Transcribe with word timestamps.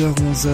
10h-11h 0.00 0.48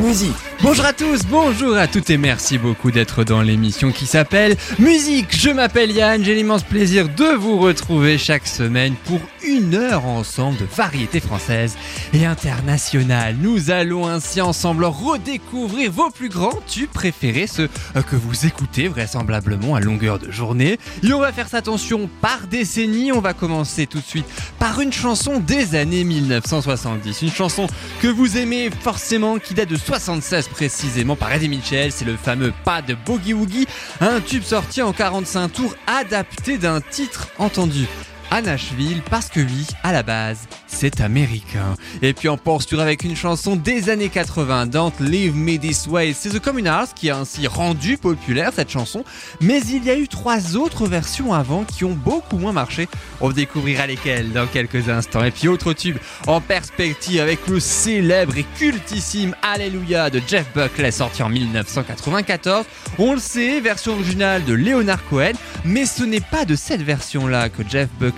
Musique 0.00 0.47
Bonjour 0.60 0.84
à 0.84 0.92
tous, 0.92 1.20
bonjour 1.24 1.76
à 1.76 1.86
toutes 1.86 2.10
et 2.10 2.16
merci 2.16 2.58
beaucoup 2.58 2.90
d'être 2.90 3.22
dans 3.22 3.42
l'émission 3.42 3.92
qui 3.92 4.06
s'appelle 4.06 4.56
Musique. 4.80 5.36
Je 5.36 5.50
m'appelle 5.50 5.92
Yann, 5.92 6.24
j'ai 6.24 6.34
l'immense 6.34 6.64
plaisir 6.64 7.08
de 7.08 7.36
vous 7.36 7.60
retrouver 7.60 8.18
chaque 8.18 8.48
semaine 8.48 8.94
pour 9.04 9.20
une 9.46 9.76
heure 9.76 10.04
ensemble 10.04 10.58
de 10.58 10.64
variété 10.64 11.20
française 11.20 11.76
et 12.12 12.26
internationale. 12.26 13.36
Nous 13.40 13.70
allons 13.70 14.08
ainsi 14.08 14.40
ensemble 14.40 14.84
redécouvrir 14.84 15.92
vos 15.92 16.10
plus 16.10 16.28
grands 16.28 16.58
tubes 16.66 16.90
préférés, 16.90 17.46
ceux 17.46 17.68
euh, 17.96 18.02
que 18.02 18.16
vous 18.16 18.44
écoutez 18.44 18.88
vraisemblablement 18.88 19.76
à 19.76 19.80
longueur 19.80 20.18
de 20.18 20.30
journée. 20.30 20.78
Et 21.04 21.12
on 21.12 21.20
va 21.20 21.32
faire 21.32 21.48
ça 21.48 21.58
attention 21.58 22.10
par 22.20 22.48
décennie. 22.48 23.12
On 23.12 23.20
va 23.20 23.32
commencer 23.32 23.86
tout 23.86 23.98
de 23.98 24.04
suite 24.04 24.26
par 24.58 24.80
une 24.80 24.92
chanson 24.92 25.38
des 25.38 25.76
années 25.76 26.04
1970. 26.04 27.22
Une 27.22 27.30
chanson 27.30 27.68
que 28.02 28.08
vous 28.08 28.36
aimez 28.36 28.70
forcément 28.82 29.38
qui 29.38 29.54
date 29.54 29.68
de 29.68 29.76
76 29.76 30.47
précisément 30.48 31.16
par 31.16 31.32
Eddie 31.32 31.48
Mitchell, 31.48 31.92
c'est 31.92 32.04
le 32.04 32.16
fameux 32.16 32.52
pas 32.64 32.82
de 32.82 32.94
Boogie 32.94 33.34
Woogie, 33.34 33.66
un 34.00 34.20
tube 34.20 34.42
sorti 34.42 34.82
en 34.82 34.92
45 34.92 35.48
tours 35.48 35.74
adapté 35.86 36.58
d'un 36.58 36.80
titre 36.80 37.28
entendu 37.38 37.86
à 38.30 38.42
Nashville 38.42 39.02
parce 39.10 39.28
que 39.28 39.40
oui, 39.40 39.66
à 39.82 39.92
la 39.92 40.02
base, 40.02 40.48
c'est 40.66 41.00
américain. 41.00 41.74
Et 42.02 42.12
puis 42.12 42.28
on 42.28 42.36
poursuit 42.36 42.78
avec 42.80 43.02
une 43.02 43.16
chanson 43.16 43.56
des 43.56 43.90
années 43.90 44.10
80, 44.10 44.66
Don't 44.66 44.92
Leave 45.00 45.34
Me 45.34 45.56
This 45.56 45.86
Way. 45.86 46.12
C'est 46.12 46.30
The 46.30 46.38
Communards 46.38 46.94
qui 46.94 47.10
a 47.10 47.16
ainsi 47.16 47.46
rendu 47.46 47.96
populaire 47.96 48.52
cette 48.54 48.70
chanson, 48.70 49.04
mais 49.40 49.60
il 49.60 49.84
y 49.84 49.90
a 49.90 49.96
eu 49.96 50.08
trois 50.08 50.56
autres 50.56 50.86
versions 50.86 51.32
avant 51.32 51.64
qui 51.64 51.84
ont 51.84 51.94
beaucoup 51.94 52.38
moins 52.38 52.52
marché. 52.52 52.88
On 53.20 53.30
découvrira 53.30 53.86
lesquelles 53.86 54.32
dans 54.32 54.46
quelques 54.46 54.88
instants. 54.88 55.24
Et 55.24 55.30
puis 55.30 55.48
autre 55.48 55.72
tube 55.72 55.96
en 56.26 56.40
perspective 56.40 57.20
avec 57.20 57.46
le 57.48 57.60
célèbre 57.60 58.36
et 58.36 58.44
cultissime 58.58 59.34
Alléluia 59.42 60.10
de 60.10 60.20
Jeff 60.26 60.46
Buckley 60.54 60.90
sorti 60.90 61.22
en 61.22 61.28
1994. 61.28 62.66
On 62.98 63.14
le 63.14 63.20
sait, 63.20 63.60
version 63.60 63.92
originale 63.94 64.44
de 64.44 64.52
Leonard 64.52 65.04
Cohen, 65.08 65.32
mais 65.64 65.86
ce 65.86 66.04
n'est 66.04 66.20
pas 66.20 66.44
de 66.44 66.56
cette 66.56 66.82
version-là 66.82 67.48
que 67.48 67.62
Jeff 67.66 67.88
Buckley 67.98 68.17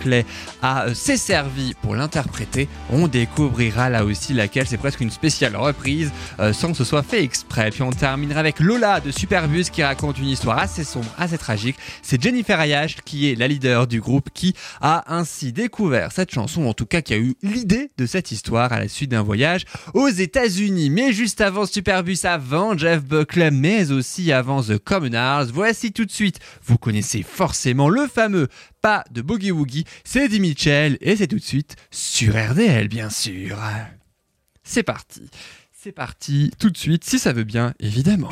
a 0.63 0.87
euh, 0.87 0.95
s'est 0.95 1.17
servi 1.17 1.75
pour 1.83 1.95
l'interpréter. 1.95 2.69
On 2.91 3.09
découvrira 3.09 3.91
là 3.91 4.05
aussi 4.05 4.35
laquelle 4.35 4.67
c'est 4.67 4.79
presque 4.79 5.01
une 5.01 5.11
spéciale 5.11 5.57
reprise 5.57 6.13
euh, 6.39 6.53
sans 6.53 6.71
que 6.71 6.77
ce 6.77 6.85
soit 6.85 7.03
fait 7.03 7.23
exprès. 7.23 7.71
Puis 7.71 7.83
on 7.83 7.91
terminera 7.91 8.41
avec 8.41 8.61
Lola 8.61 9.01
de 9.01 9.11
Superbus 9.11 9.65
qui 9.65 9.83
raconte 9.83 10.19
une 10.19 10.29
histoire 10.29 10.59
assez 10.59 10.85
sombre, 10.85 11.13
assez 11.19 11.39
tragique. 11.39 11.77
C'est 12.03 12.21
Jennifer 12.23 12.59
Ayash 12.59 12.97
qui 13.05 13.31
est 13.31 13.35
la 13.35 13.49
leader 13.49 13.87
du 13.87 14.01
groupe 14.01 14.31
qui 14.33 14.55
a 14.81 15.05
ainsi 15.13 15.53
découvert 15.53 16.13
cette 16.13 16.33
chanson, 16.33 16.67
en 16.67 16.75
tout 16.75 16.87
cas 16.87 17.01
qui 17.03 17.15
a 17.15 17.19
eu 17.19 17.35
l'idée 17.43 17.91
de 17.99 18.07
cette 18.07 18.33
histoire 18.33 18.73
à 18.73 18.81
la 18.81 18.89
suite 18.89 19.11
d'un 19.11 19.23
voyage 19.23 19.65
aux 19.95 20.09
États-Unis. 20.09 20.91
Mais 20.91 21.13
juste 21.13 21.41
avant 21.41 21.67
Superbus, 21.67 22.19
avant 22.25 22.77
Jeff 22.77 23.05
Buckley, 23.05 23.51
mais 23.51 23.93
aussi 23.93 24.33
avant 24.33 24.63
The 24.63 24.79
Communards, 24.79 25.47
voici 25.53 25.93
tout 25.93 26.05
de 26.05 26.11
suite, 26.11 26.39
vous 26.65 26.79
connaissez 26.79 27.23
forcément 27.23 27.89
le 27.89 28.07
fameux 28.07 28.49
pas 28.81 29.05
de 29.11 29.23
Boogie 29.23 29.51
Woogie, 29.51 29.85
c'est 30.05 30.25
Eddie 30.27 30.41
Mitchell 30.41 30.99
et 31.01 31.17
c'est 31.17 31.27
tout 31.27 31.37
de 31.37 31.43
suite 31.43 31.77
sur 31.91 32.35
RDL 32.35 32.89
bien 32.89 33.11
sûr. 33.11 33.59
C'est 34.63 34.83
parti, 34.83 35.23
c'est 35.73 35.93
parti 35.93 36.51
tout 36.59 36.71
de 36.71 36.77
suite 36.77 37.05
si 37.05 37.19
ça 37.19 37.33
veut 37.33 37.45
bien 37.45 37.75
évidemment. 37.81 38.31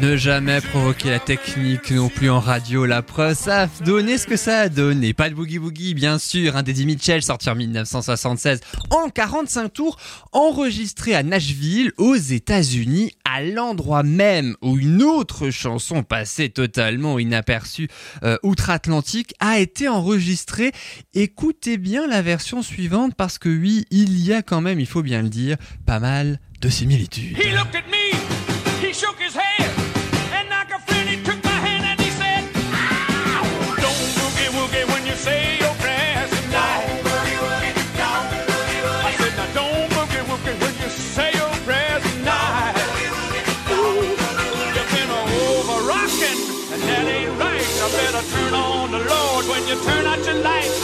Ne 0.00 0.16
jamais 0.16 0.62
provoquer 0.62 1.10
la 1.10 1.18
technique 1.18 1.90
non 1.90 2.08
plus 2.08 2.30
en 2.30 2.40
radio, 2.40 2.86
la 2.86 3.02
preuve, 3.02 3.36
ça 3.36 3.64
a 3.64 3.66
donné 3.84 4.16
ce 4.16 4.26
que 4.26 4.36
ça 4.36 4.60
a 4.60 4.68
donné. 4.70 5.12
Pas 5.12 5.28
de 5.28 5.34
boogie 5.34 5.58
woogie, 5.58 5.92
bien 5.92 6.18
sûr, 6.18 6.56
un 6.56 6.62
d'Eddie 6.62 6.86
Mitchell 6.86 7.22
sorti 7.22 7.50
en 7.50 7.54
1976 7.54 8.60
en 8.88 9.10
45 9.10 9.68
tours, 9.68 9.98
enregistré 10.32 11.14
à 11.14 11.22
Nashville, 11.22 11.92
aux 11.98 12.14
États-Unis, 12.14 13.12
à 13.24 13.42
l'endroit 13.42 14.02
même 14.02 14.56
où 14.62 14.78
une 14.78 15.02
autre 15.02 15.50
chanson 15.50 16.02
passée 16.02 16.48
totalement 16.48 17.18
inaperçue 17.18 17.88
euh, 18.22 18.38
outre-Atlantique 18.42 19.34
a 19.38 19.58
été 19.58 19.86
enregistrée. 19.86 20.72
Écoutez 21.12 21.76
bien 21.76 22.06
la 22.06 22.22
version 22.22 22.62
suivante 22.62 23.14
parce 23.16 23.38
que 23.38 23.50
oui, 23.50 23.84
il 23.90 24.18
y 24.24 24.32
a 24.32 24.40
quand 24.40 24.62
même, 24.62 24.80
il 24.80 24.86
faut 24.86 25.02
bien 25.02 25.20
le 25.20 25.28
dire, 25.28 25.58
pas 25.84 26.00
mal 26.00 26.40
de 26.62 26.70
similitudes. 26.70 27.36
He 27.36 27.52
looked 27.52 27.74
at 27.74 27.86
me, 27.90 28.16
he 28.82 28.94
shook 28.94 29.16
his 29.20 29.36
head, 29.36 29.49
that 46.88 47.04
ain't 47.06 47.38
right. 47.38 47.66
I 47.84 47.86
better 47.98 48.24
turn 48.32 48.54
on 48.54 48.90
the 48.90 49.02
Lord 49.04 49.44
when 49.46 49.62
you 49.68 49.76
turn 49.84 50.06
out 50.06 50.24
your 50.24 50.40
light. 50.42 50.79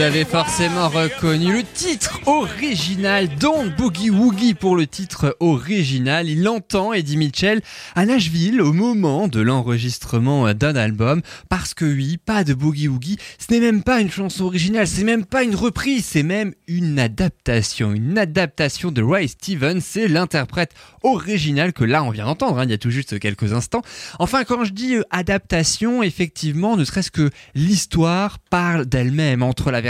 Vous 0.00 0.06
avez 0.06 0.24
forcément 0.24 0.88
reconnu 0.88 1.52
le 1.52 1.62
titre 1.62 2.20
original, 2.24 3.28
Don't 3.38 3.68
Boogie 3.76 4.08
Woogie 4.08 4.54
pour 4.54 4.74
le 4.74 4.86
titre 4.86 5.36
original. 5.40 6.26
Il 6.26 6.48
entend 6.48 6.94
Eddie 6.94 7.18
Mitchell 7.18 7.60
à 7.94 8.06
Nashville 8.06 8.62
au 8.62 8.72
moment 8.72 9.28
de 9.28 9.42
l'enregistrement 9.42 10.54
d'un 10.54 10.74
album. 10.74 11.20
Parce 11.50 11.74
que 11.74 11.84
oui, 11.84 12.16
pas 12.16 12.44
de 12.44 12.54
Boogie 12.54 12.88
Woogie, 12.88 13.18
ce 13.38 13.52
n'est 13.52 13.60
même 13.60 13.82
pas 13.82 14.00
une 14.00 14.10
chanson 14.10 14.46
originale, 14.46 14.86
c'est 14.86 15.04
même 15.04 15.26
pas 15.26 15.42
une 15.42 15.54
reprise, 15.54 16.06
c'est 16.06 16.22
même 16.22 16.54
une 16.66 16.98
adaptation. 16.98 17.92
Une 17.92 18.16
adaptation 18.16 18.92
de 18.92 19.02
Ray 19.02 19.28
Stevens, 19.28 19.82
c'est 19.82 20.08
l'interprète 20.08 20.72
original 21.02 21.74
que 21.74 21.84
là 21.84 22.02
on 22.04 22.10
vient 22.10 22.24
d'entendre, 22.24 22.58
hein, 22.58 22.64
il 22.64 22.70
y 22.70 22.74
a 22.74 22.78
tout 22.78 22.90
juste 22.90 23.18
quelques 23.18 23.52
instants. 23.52 23.82
Enfin, 24.18 24.44
quand 24.44 24.64
je 24.64 24.72
dis 24.72 24.96
euh, 24.96 25.02
adaptation, 25.10 26.02
effectivement, 26.02 26.78
ne 26.78 26.84
serait-ce 26.84 27.10
que 27.10 27.28
l'histoire 27.54 28.38
parle 28.38 28.86
d'elle-même 28.86 29.42
entre 29.42 29.70
la 29.70 29.82
version 29.82 29.89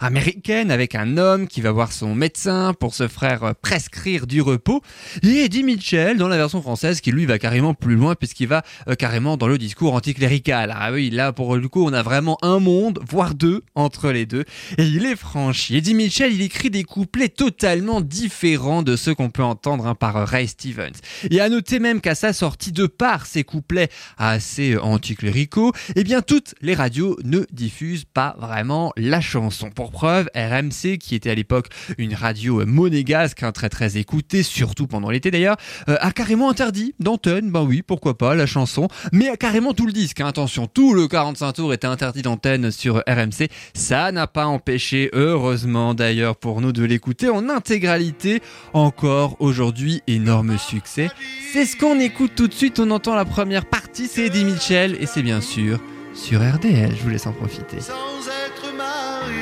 américaine 0.00 0.70
avec 0.70 0.94
un 0.94 1.16
homme 1.16 1.48
qui 1.48 1.60
va 1.60 1.72
voir 1.72 1.92
son 1.92 2.14
médecin 2.14 2.74
pour 2.78 2.94
se 2.94 3.08
faire 3.08 3.44
euh, 3.44 3.52
prescrire 3.60 4.26
du 4.26 4.40
repos 4.40 4.82
et 5.22 5.44
Eddie 5.44 5.62
Mitchell 5.62 6.16
dans 6.16 6.28
la 6.28 6.36
version 6.36 6.62
française 6.62 7.00
qui 7.00 7.12
lui 7.12 7.26
va 7.26 7.38
carrément 7.38 7.74
plus 7.74 7.94
loin 7.94 8.14
puisqu'il 8.14 8.48
va 8.48 8.62
euh, 8.88 8.94
carrément 8.94 9.36
dans 9.36 9.48
le 9.48 9.58
discours 9.58 9.94
anticlérical. 9.94 10.74
Ah 10.76 10.92
oui, 10.92 11.10
là 11.10 11.32
pour 11.32 11.56
le 11.56 11.68
coup 11.68 11.84
on 11.84 11.92
a 11.92 12.02
vraiment 12.02 12.38
un 12.42 12.58
monde, 12.58 13.00
voire 13.08 13.34
deux 13.34 13.62
entre 13.74 14.10
les 14.10 14.26
deux 14.26 14.44
et 14.78 14.84
il 14.84 15.06
est 15.06 15.16
franchi. 15.16 15.76
Eddie 15.76 15.94
Mitchell 15.94 16.32
il 16.32 16.42
écrit 16.42 16.70
des 16.70 16.84
couplets 16.84 17.28
totalement 17.28 18.00
différents 18.00 18.82
de 18.82 18.96
ceux 18.96 19.14
qu'on 19.14 19.30
peut 19.30 19.42
entendre 19.42 19.86
hein, 19.86 19.94
par 19.94 20.26
Ray 20.26 20.48
Stevens. 20.48 20.98
Et 21.30 21.40
à 21.40 21.48
noter 21.48 21.78
même 21.78 22.00
qu'à 22.00 22.14
sa 22.14 22.32
sortie 22.32 22.72
de 22.72 22.86
par 22.86 23.26
ces 23.26 23.44
couplets 23.44 23.88
assez 24.16 24.76
anticléricaux, 24.76 25.72
eh 25.96 26.04
bien 26.04 26.22
toutes 26.22 26.54
les 26.60 26.74
radios 26.74 27.16
ne 27.24 27.40
diffusent 27.50 28.04
pas 28.04 28.36
vraiment 28.38 28.92
la 28.96 29.20
chanson. 29.24 29.70
Pour 29.70 29.90
preuve, 29.90 30.28
RMC, 30.36 30.98
qui 30.98 31.14
était 31.14 31.30
à 31.30 31.34
l'époque 31.34 31.68
une 31.98 32.14
radio 32.14 32.64
monégasque, 32.64 33.42
hein, 33.42 33.52
très 33.52 33.68
très 33.68 33.96
écoutée, 33.96 34.42
surtout 34.42 34.86
pendant 34.86 35.10
l'été 35.10 35.30
d'ailleurs, 35.30 35.56
euh, 35.88 35.96
a 36.00 36.12
carrément 36.12 36.50
interdit 36.50 36.94
d'antenne, 37.00 37.50
bah 37.50 37.62
oui, 37.62 37.82
pourquoi 37.82 38.16
pas, 38.16 38.34
la 38.34 38.46
chanson, 38.46 38.88
mais 39.12 39.28
a 39.28 39.36
carrément 39.36 39.72
tout 39.72 39.86
le 39.86 39.92
disque, 39.92 40.20
hein. 40.20 40.26
attention, 40.26 40.66
tout 40.66 40.94
le 40.94 41.08
45 41.08 41.52
tours 41.52 41.72
était 41.72 41.86
interdit 41.86 42.22
d'antenne 42.22 42.70
sur 42.70 43.02
RMC, 43.08 43.48
ça 43.74 44.12
n'a 44.12 44.26
pas 44.26 44.46
empêché, 44.46 45.10
heureusement 45.12 45.94
d'ailleurs 45.94 46.36
pour 46.36 46.60
nous, 46.60 46.72
de 46.72 46.84
l'écouter 46.84 47.28
en 47.28 47.48
intégralité, 47.48 48.42
encore 48.72 49.36
aujourd'hui, 49.40 50.02
énorme 50.06 50.58
succès. 50.58 51.10
C'est 51.52 51.66
ce 51.66 51.76
qu'on 51.76 51.98
écoute 51.98 52.32
tout 52.36 52.48
de 52.48 52.54
suite, 52.54 52.78
on 52.78 52.90
entend 52.90 53.14
la 53.14 53.24
première 53.24 53.64
partie, 53.64 54.06
c'est 54.06 54.26
Eddie 54.26 54.44
Mitchell, 54.44 54.96
et 55.00 55.06
c'est 55.06 55.22
bien 55.22 55.40
sûr 55.40 55.80
sur 56.14 56.40
RDL, 56.40 56.94
je 56.96 57.02
vous 57.02 57.10
laisse 57.10 57.26
en 57.26 57.32
profiter. 57.32 57.80
Sans 57.80 58.28
être 58.28 58.72
marié 58.74 59.34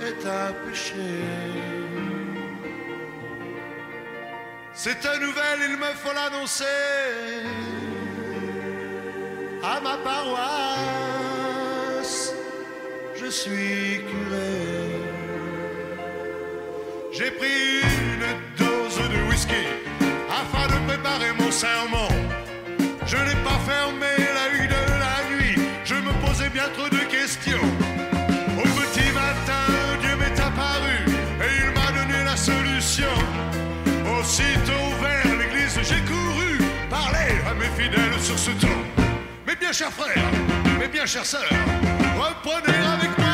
est 0.00 0.26
un 0.26 0.52
péché. 0.66 0.94
Cette 4.72 5.04
nouvelle, 5.20 5.60
il 5.68 5.76
me 5.76 5.92
faut 5.96 6.12
l'annoncer 6.14 6.64
à 9.62 9.80
ma 9.80 9.96
paroisse. 9.98 10.38
je 13.20 13.26
suis 13.26 14.00
curé. 14.08 14.98
J'ai 17.10 17.30
pris 17.32 17.80
une 17.80 18.26
dose 18.56 18.98
de 19.10 19.20
whisky 19.28 19.66
afin 20.30 20.66
de 20.68 20.78
préparer 20.86 21.32
mon 21.40 21.50
sermon. 21.50 22.27
Aussitôt 34.38 35.02
vers 35.02 35.36
l'église, 35.36 35.80
j'ai 35.82 36.00
couru 36.02 36.58
parler 36.88 37.40
à 37.50 37.54
mes 37.54 37.66
fidèles 37.76 38.20
sur 38.20 38.38
ce 38.38 38.52
ton. 38.52 38.68
Mes 39.44 39.56
bien 39.56 39.72
chers 39.72 39.90
frères, 39.90 40.30
mes 40.78 40.86
bien 40.86 41.06
chères 41.06 41.26
sœurs, 41.26 41.42
reprenez 42.16 42.78
avec 42.86 43.18
moi 43.18 43.27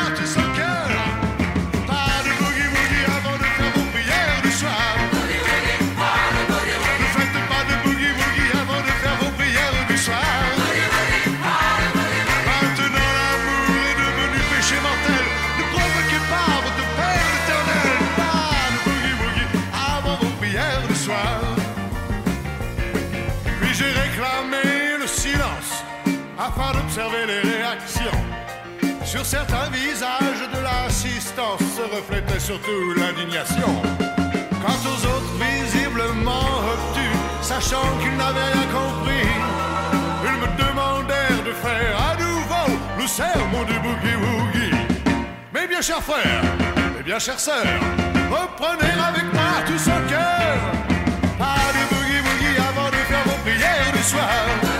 Certains 29.25 29.71
visages 29.71 30.47
de 30.53 30.61
l'assistance 30.61 31.59
se 31.59 31.81
reflétait 31.81 32.39
surtout 32.39 32.93
l'indignation. 32.95 33.81
Quant 34.61 34.81
aux 34.85 35.01
autres 35.03 35.33
visiblement 35.41 36.61
obtus, 36.71 37.17
sachant 37.41 37.81
qu'ils 37.99 38.15
n'avaient 38.15 38.53
rien 38.53 38.67
compris, 38.71 39.27
ils 40.25 40.37
me 40.41 40.47
demandèrent 40.63 41.43
de 41.43 41.53
faire 41.53 41.97
à 42.11 42.15
nouveau 42.21 42.79
le 42.99 43.07
sermon 43.07 43.63
du 43.63 43.73
boogie 43.79 44.15
woogie. 44.15 44.77
Mes 45.51 45.67
bien 45.67 45.81
chers 45.81 46.03
frères, 46.03 46.43
mes 46.95 47.03
bien 47.03 47.17
chères 47.17 47.39
sœurs, 47.39 47.81
reprenez 48.29 48.93
avec 49.09 49.33
moi 49.33 49.53
tout 49.65 49.79
son 49.79 49.99
cœur. 50.07 50.55
Pas 51.39 51.65
de 51.73 51.95
boogie 51.95 52.21
woogie 52.21 52.57
avant 52.59 52.89
de 52.89 53.01
faire 53.09 53.23
vos 53.25 53.41
prières 53.43 53.91
du 53.91 54.03
soir. 54.03 54.74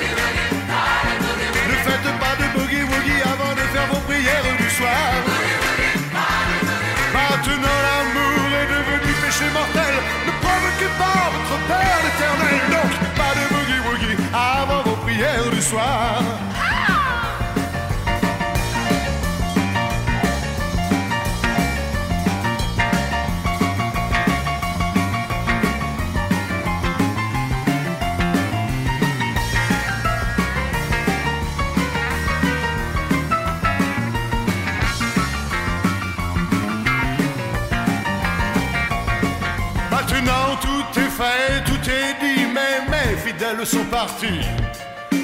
Sont 43.65 43.85
partis. 43.85 44.41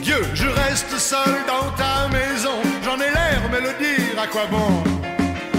Dieu, 0.02 0.22
je 0.34 0.48
reste 0.48 0.98
seul 0.98 1.46
dans 1.48 1.70
ta 1.78 2.08
maison, 2.10 2.58
j'en 2.84 2.96
ai 2.96 3.12
l'air, 3.12 3.42
mais 3.52 3.62
le 3.62 3.74
dire 3.78 4.20
à 4.22 4.26
quoi 4.26 4.46
bon? 4.50 4.84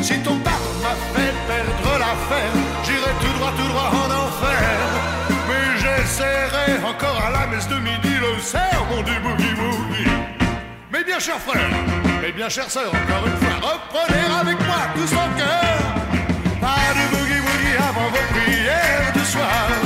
Si 0.03 0.19
ton 0.19 0.37
père 0.39 0.67
m'a 0.83 0.97
fait 1.15 1.33
perdre 1.47 1.99
l'affaire, 1.99 2.55
j'irai 2.85 3.13
tout 3.21 3.39
droit, 3.39 3.53
tout 3.57 3.69
droit 3.69 3.91
en 3.93 4.11
enfer. 4.25 4.79
Mais 5.49 5.79
j'essaierai 5.81 6.85
encore 6.85 7.23
à 7.25 7.31
la 7.31 7.47
messe 7.47 7.69
de 7.69 7.77
midi 7.77 8.15
le 8.21 8.41
sermon 8.41 9.03
du 9.03 9.17
boogie 9.21 9.55
woogie. 9.61 10.11
Mes 10.93 11.05
bien 11.05 11.21
chers 11.21 11.41
frères, 11.41 11.71
mes 12.21 12.33
bien 12.33 12.49
chères 12.49 12.71
sœurs, 12.71 12.93
encore 12.93 13.27
une 13.27 13.37
fois, 13.37 13.71
reprenez 13.71 14.27
avec 14.41 14.59
moi 14.67 14.83
tout 14.97 15.07
son 15.07 15.29
cœur. 15.39 15.79
Pas 16.61 16.91
de 16.99 17.17
boogie 17.17 17.41
woogie 17.47 17.77
avant 17.79 18.09
vos 18.09 18.27
prières 18.35 19.13
du 19.15 19.25
soir. 19.25 19.82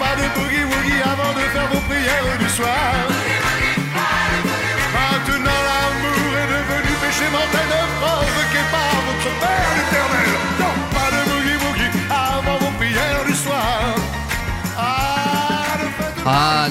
Pas 0.00 0.16
de 0.16 0.26
boogie 0.34 0.64
woogie 0.64 1.02
avant 1.02 1.32
de 1.38 1.44
faire 1.52 1.68
vos 1.72 1.80
prières 1.88 2.38
du 2.38 2.48
soir. 2.48 2.94
Maintenant 4.94 5.60
l'amour 5.68 6.30
est 6.42 6.48
devenu 6.54 6.92
péché 7.02 7.26
mortel, 7.30 7.70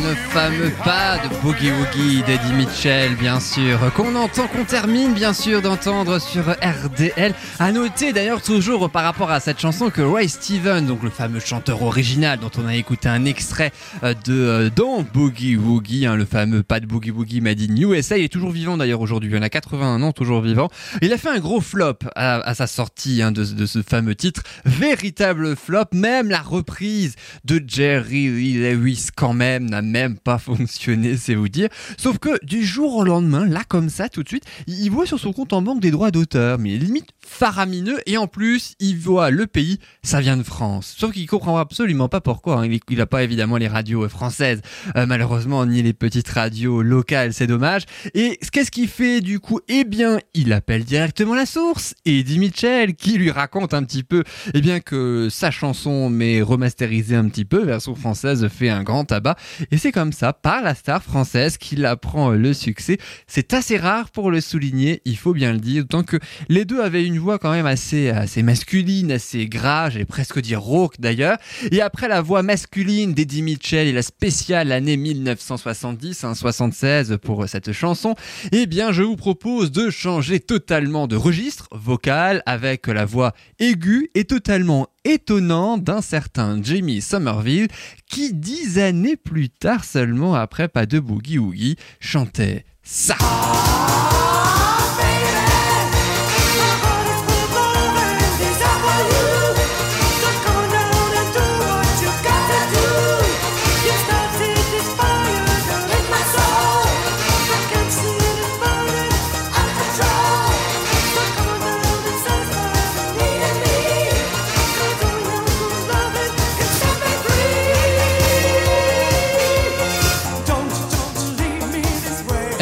ne 0.03 0.15
fameux 0.15 0.71
pas 0.83 1.17
de 1.17 1.41
Boogie 1.41 1.71
Woogie 1.71 2.23
d'Eddie 2.23 2.53
Mitchell, 2.53 3.15
bien 3.15 3.39
sûr, 3.39 3.79
qu'on 3.95 4.15
entend, 4.15 4.47
qu'on 4.47 4.65
termine 4.65 5.13
bien 5.13 5.31
sûr 5.31 5.61
d'entendre 5.61 6.19
sur 6.19 6.43
RDL. 6.49 7.33
À 7.59 7.71
noter 7.71 8.11
d'ailleurs 8.11 8.41
toujours 8.41 8.89
par 8.89 9.03
rapport 9.03 9.31
à 9.31 9.39
cette 9.39 9.61
chanson 9.61 9.89
que 9.89 10.01
Ray 10.01 10.27
Stevens, 10.27 10.85
donc 10.85 11.03
le 11.03 11.09
fameux 11.09 11.39
chanteur 11.39 11.83
original 11.83 12.37
dont 12.39 12.51
on 12.57 12.67
a 12.67 12.75
écouté 12.75 13.07
un 13.07 13.23
extrait 13.23 13.71
euh, 14.03 14.13
de 14.25 14.33
euh, 14.33 14.69
dans 14.75 15.03
Boogie 15.03 15.55
Woogie, 15.55 16.05
hein, 16.05 16.17
le 16.17 16.25
fameux 16.25 16.63
pas 16.63 16.81
de 16.81 16.85
Boogie 16.85 17.11
Woogie 17.11 17.39
made 17.39 17.61
in 17.61 17.75
USA, 17.77 18.17
il 18.17 18.25
est 18.25 18.29
toujours 18.29 18.51
vivant 18.51 18.75
d'ailleurs 18.75 19.01
aujourd'hui, 19.01 19.29
il 19.31 19.37
en 19.37 19.41
a 19.41 19.49
81 19.49 20.01
ans, 20.01 20.11
toujours 20.11 20.41
vivant. 20.41 20.69
Il 21.01 21.13
a 21.13 21.17
fait 21.17 21.29
un 21.29 21.39
gros 21.39 21.61
flop 21.61 21.99
à, 22.15 22.53
sa 22.55 22.67
sortie 22.67 23.21
hein, 23.21 23.31
de, 23.31 23.45
de 23.45 23.65
ce 23.65 23.81
fameux 23.81 24.15
titre, 24.15 24.43
véritable 24.65 25.55
flop, 25.55 25.85
même 25.93 26.29
la 26.29 26.41
reprise 26.41 27.15
de 27.45 27.63
Jerry 27.65 28.27
Lewis 28.27 29.07
quand 29.15 29.33
même 29.33 29.69
n'a 29.69 29.81
même 29.93 30.17
pas 30.17 30.39
fonctionné, 30.39 31.15
c'est 31.23 31.35
vous 31.35 31.49
dire. 31.49 31.69
Sauf 31.97 32.17
que 32.17 32.43
du 32.43 32.65
jour 32.65 32.95
au 32.95 33.03
lendemain, 33.03 33.45
là 33.45 33.61
comme 33.67 33.89
ça, 33.89 34.09
tout 34.09 34.23
de 34.23 34.27
suite, 34.27 34.43
il 34.67 34.89
voit 34.89 35.05
sur 35.05 35.19
son 35.19 35.31
compte 35.33 35.53
en 35.53 35.61
banque 35.61 35.79
des 35.79 35.91
droits 35.91 36.09
d'auteur, 36.09 36.57
mais 36.57 36.77
limite 36.77 37.09
faramineux, 37.25 37.99
et 38.07 38.17
en 38.17 38.27
plus, 38.27 38.73
il 38.79 38.97
voit 38.97 39.29
le 39.29 39.45
pays, 39.45 39.77
ça 40.01 40.19
vient 40.19 40.35
de 40.35 40.43
France. 40.43 40.95
Sauf 40.97 41.13
qu'il 41.13 41.27
comprend 41.27 41.57
absolument 41.57 42.09
pas 42.09 42.21
pourquoi. 42.21 42.61
hein. 42.61 42.65
Il, 42.65 42.79
il 42.89 43.01
a 43.01 43.05
pas 43.05 43.23
évidemment 43.23 43.57
les 43.57 43.67
radios 43.67 44.09
françaises, 44.09 44.61
euh, 44.95 45.05
malheureusement, 45.05 45.65
ni 45.65 45.83
les 45.83 45.93
petites 45.93 46.27
radios 46.29 46.81
locales, 46.81 47.33
c'est 47.33 47.47
dommage. 47.47 47.83
Et 48.15 48.39
qu'est-ce 48.51 48.71
qu'il 48.71 48.87
fait 48.87 49.21
du 49.21 49.39
coup? 49.39 49.59
Eh 49.67 49.83
bien, 49.83 50.19
il 50.33 50.51
appelle 50.53 50.83
directement 50.85 51.35
la 51.35 51.45
source, 51.45 51.93
Eddie 52.05 52.39
Mitchell, 52.39 52.95
qui 52.95 53.17
lui 53.19 53.29
raconte 53.29 53.75
un 53.75 53.83
petit 53.83 54.03
peu, 54.03 54.23
eh 54.55 54.61
bien 54.61 54.79
que 54.79 55.27
sa 55.29 55.51
chanson, 55.51 56.09
mais 56.09 56.41
remasterisée 56.41 57.15
un 57.15 57.29
petit 57.29 57.45
peu, 57.45 57.63
version 57.63 57.93
française, 57.93 58.47
fait 58.47 58.69
un 58.69 58.81
grand 58.83 59.05
tabac. 59.05 59.35
C'est 59.83 59.91
comme 59.91 60.13
ça, 60.13 60.31
par 60.31 60.61
la 60.61 60.75
star 60.75 61.03
française, 61.03 61.57
qu'il 61.57 61.85
apprend 61.85 62.29
le 62.29 62.53
succès. 62.53 62.99
C'est 63.27 63.53
assez 63.53 63.75
rare 63.75 64.11
pour 64.11 64.31
le 64.31 64.39
souligner, 64.39 65.01
il 65.03 65.17
faut 65.17 65.33
bien 65.33 65.51
le 65.51 65.59
dire, 65.59 65.83
d'autant 65.83 66.03
que 66.03 66.15
les 66.47 66.63
deux 66.63 66.79
avaient 66.79 67.05
une 67.05 67.19
voix 67.19 67.37
quand 67.37 67.51
même 67.51 67.65
assez, 67.65 68.07
assez 68.09 68.43
masculine, 68.43 69.11
assez 69.11 69.45
grave, 69.45 69.91
j'allais 69.91 70.05
presque 70.05 70.39
dire 70.39 70.61
rauque 70.61 71.01
d'ailleurs. 71.01 71.35
Et 71.69 71.81
après 71.81 72.07
la 72.07 72.21
voix 72.21 72.43
masculine 72.43 73.13
d'Eddie 73.13 73.41
Mitchell 73.41 73.87
et 73.87 73.91
la 73.91 74.03
spéciale 74.03 74.71
année 74.71 74.95
1970, 74.95 76.23
hein, 76.23 76.33
76 76.33 77.17
pour 77.21 77.49
cette 77.49 77.73
chanson, 77.73 78.15
eh 78.53 78.67
bien 78.67 78.93
je 78.93 79.03
vous 79.03 79.17
propose 79.17 79.69
de 79.73 79.89
changer 79.89 80.39
totalement 80.39 81.07
de 81.07 81.17
registre 81.17 81.67
vocal 81.73 82.41
avec 82.45 82.87
la 82.87 83.03
voix 83.03 83.33
aiguë 83.59 84.11
et 84.15 84.23
totalement 84.23 84.87
étonnant 85.05 85.77
d'un 85.77 86.01
certain 86.01 86.61
Jamie 86.61 87.01
Somerville 87.01 87.67
qui 88.09 88.33
dix 88.33 88.79
années 88.79 89.15
plus 89.15 89.49
tard 89.49 89.83
seulement 89.83 90.35
après 90.35 90.67
pas 90.67 90.85
de 90.85 90.99
boogie 90.99 91.37
woogie 91.37 91.77
chantait 91.99 92.65
ça. 92.83 93.15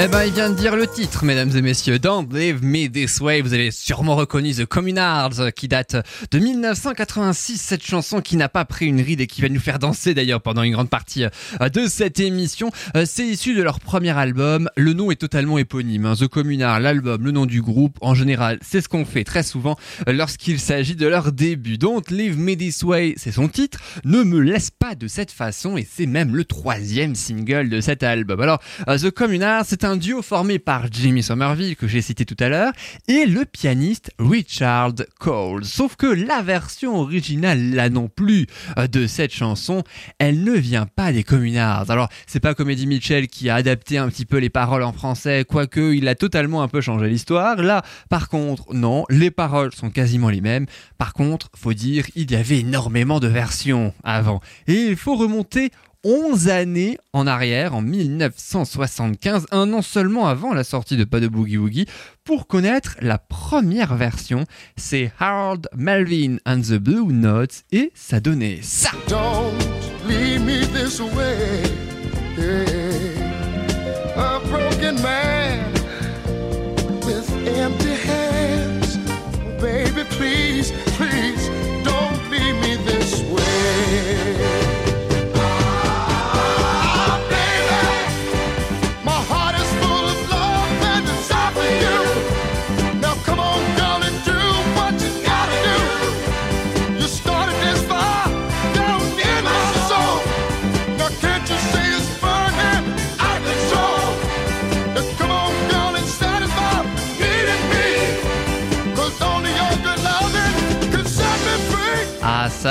Eh 0.04 0.08
ben, 0.08 0.24
il 0.24 0.34
vient 0.34 0.50
de 0.50 0.56
dire 0.56 0.76
le 0.76 0.88
titre, 0.88 1.26
mesdames 1.26 1.56
et 1.56 1.62
messieurs. 1.62 2.00
Don't 2.00 2.28
Leave 2.34 2.64
Me 2.64 2.88
This 2.88 3.20
Way. 3.20 3.42
Vous 3.42 3.54
avez 3.54 3.70
sûrement 3.70 4.16
reconnu 4.16 4.52
The 4.52 4.66
Communards, 4.66 5.54
qui 5.56 5.68
date 5.68 5.96
de 6.32 6.40
1986. 6.40 7.62
Cette 7.62 7.86
chanson 7.86 8.20
qui 8.20 8.36
n'a 8.36 8.50
pas 8.50 8.66
pris 8.66 8.88
une 8.88 9.00
ride 9.00 9.22
et 9.22 9.28
qui 9.28 9.44
va 9.44 9.50
nous 9.50 9.60
faire 9.60 9.78
danser 9.78 10.16
d'ailleurs 10.16 10.42
pendant 10.42 10.64
une 10.64 10.74
grande 10.74 10.90
partie 10.90 11.26
euh, 11.26 11.70
de 11.70 11.86
cette 11.86 12.20
émission. 12.20 12.72
Euh, 12.96 13.06
C'est 13.06 13.28
issu 13.28 13.54
de 13.54 13.62
leur 13.62 13.80
premier 13.80 14.10
album. 14.18 14.72
Le 14.76 14.94
nom 14.94 15.12
est 15.12 15.18
totalement 15.18 15.60
éponyme. 15.60 16.08
hein. 16.08 16.16
The 16.16 16.28
Communards, 16.28 16.80
l'album, 16.80 17.24
le 17.24 17.32
nom 17.32 17.46
du 17.46 17.62
groupe. 17.62 18.00
En 18.02 18.16
général, 18.16 18.58
c'est 18.64 18.82
ce 18.82 18.90
qu'on 18.90 19.06
fait 19.06 19.24
très 19.24 19.44
souvent 19.44 19.78
euh, 20.08 20.14
lorsqu'il 20.14 20.60
s'agit 20.60 20.96
de 20.96 21.06
leur 21.06 21.32
début. 21.32 21.78
Don't 21.78 22.02
Leave 22.10 22.40
Me 22.40 22.56
This 22.56 22.82
Way, 22.82 23.14
c'est 23.18 23.32
son 23.32 23.48
titre. 23.48 23.78
Ne 24.04 24.24
me 24.24 24.40
laisse 24.40 24.72
pas 24.72 24.96
de 24.96 25.08
cette 25.08 25.32
façon 25.32 25.78
et 25.78 25.88
c'est 25.88 26.08
même 26.08 26.36
le 26.36 26.44
troisième 26.44 27.14
single 27.14 27.70
de 27.70 27.82
cet 27.82 28.02
album. 28.02 28.42
Alors, 28.42 28.62
The 28.88 29.12
Communards, 29.12 29.66
c'est 29.68 29.84
un 29.84 29.91
duo 29.96 30.22
formé 30.22 30.60
par 30.60 30.92
Jimmy 30.92 31.24
Somerville, 31.24 31.76
que 31.76 31.88
j'ai 31.88 32.02
cité 32.02 32.26
tout 32.26 32.38
à 32.40 32.50
l'heure, 32.50 32.74
et 33.08 33.26
le 33.26 33.46
pianiste 33.46 34.12
Richard 34.20 34.94
Cole. 35.20 35.66
Sauf 35.66 35.96
que 35.96 36.08
la 36.08 36.42
version 36.42 37.00
originale, 37.00 37.74
là 37.74 37.90
non 37.90 38.08
plus, 38.08 38.48
euh, 38.78 38.88
de 38.88 39.08
cette 39.08 39.34
chanson, 39.34 39.84
elle 40.20 40.44
ne 40.44 40.54
vient 40.54 40.86
pas 40.86 41.12
des 41.12 41.24
Communards. 41.24 41.90
Alors, 41.92 42.10
c'est 42.28 42.40
pas 42.40 42.54
comme 42.54 42.68
Mitchell 42.68 43.28
qui 43.28 43.50
a 43.50 43.56
adapté 43.56 43.98
un 43.98 44.10
petit 44.10 44.26
peu 44.26 44.38
les 44.38 44.50
paroles 44.50 44.84
en 44.84 44.94
français, 44.94 45.46
quoique 45.48 45.94
il 45.94 46.08
a 46.08 46.16
totalement 46.16 46.62
un 46.64 46.68
peu 46.68 46.82
changé 46.82 47.08
l'histoire. 47.08 47.58
Là, 47.58 47.84
par 48.10 48.30
contre, 48.30 48.74
non, 48.74 49.06
les 49.10 49.32
paroles 49.32 49.74
sont 49.74 49.90
quasiment 49.90 50.30
les 50.30 50.42
mêmes. 50.42 50.66
Par 50.98 51.14
contre, 51.14 51.50
faut 51.56 51.74
dire, 51.74 52.06
il 52.16 52.32
y 52.32 52.36
avait 52.36 52.60
énormément 52.60 53.20
de 53.20 53.28
versions 53.28 53.94
avant. 54.04 54.42
Et 54.68 54.74
il 54.74 54.96
faut 54.96 55.16
remonter 55.16 55.72
11 56.04 56.50
années 56.50 56.98
en 57.14 57.28
arrière, 57.28 57.76
en 57.76 57.82
1975, 57.82 59.46
un 59.52 59.72
an 59.74 59.82
seulement 59.82 60.28
avant 60.28 60.54
la 60.54 60.64
sortie 60.64 60.98
de 60.98 61.04
Pas 61.04 61.20
de 61.20 61.28
Boogie 61.28 61.58
Woogie, 61.58 61.86
pour 62.24 62.48
connaître 62.48 62.96
la 63.02 63.18
première 63.18 63.96
version. 63.96 64.46
C'est 64.78 65.12
Harold 65.20 65.68
Melvin 65.76 66.38
and 66.46 66.62
the 66.62 66.80
Blue 66.80 67.14
Notes 67.14 67.64
et 67.72 67.92
ça 67.94 68.20
donnait 68.20 68.60
ça. 68.62 68.92
Don't 69.08 69.54
leave 70.08 70.42
me 70.42 70.66
this 70.74 71.00
way. 71.00 71.64
A 74.18 74.40
broken 74.50 75.02
man 75.02 75.41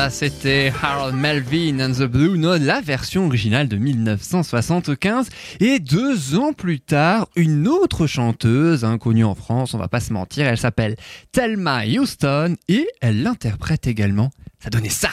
c'était 0.08 0.72
Harold 0.82 1.14
Melvin 1.14 1.80
and 1.80 1.92
the 1.92 2.04
Blue 2.04 2.38
Note, 2.38 2.62
la 2.62 2.80
version 2.80 3.26
originale 3.26 3.68
de 3.68 3.76
1975 3.76 5.28
et 5.58 5.78
deux 5.78 6.38
ans 6.38 6.52
plus 6.54 6.80
tard 6.80 7.28
une 7.36 7.68
autre 7.68 8.06
chanteuse 8.06 8.84
inconnue 8.84 9.24
en 9.24 9.34
France, 9.34 9.74
on 9.74 9.78
va 9.78 9.88
pas 9.88 10.00
se 10.00 10.12
mentir, 10.12 10.46
elle 10.46 10.56
s'appelle 10.56 10.96
Thelma 11.32 11.84
Houston 11.84 12.56
et 12.68 12.88
elle 13.02 13.22
l'interprète 13.22 13.86
également. 13.86 14.30
Ça 14.62 14.70
donnait 14.70 14.88
ça. 14.88 15.10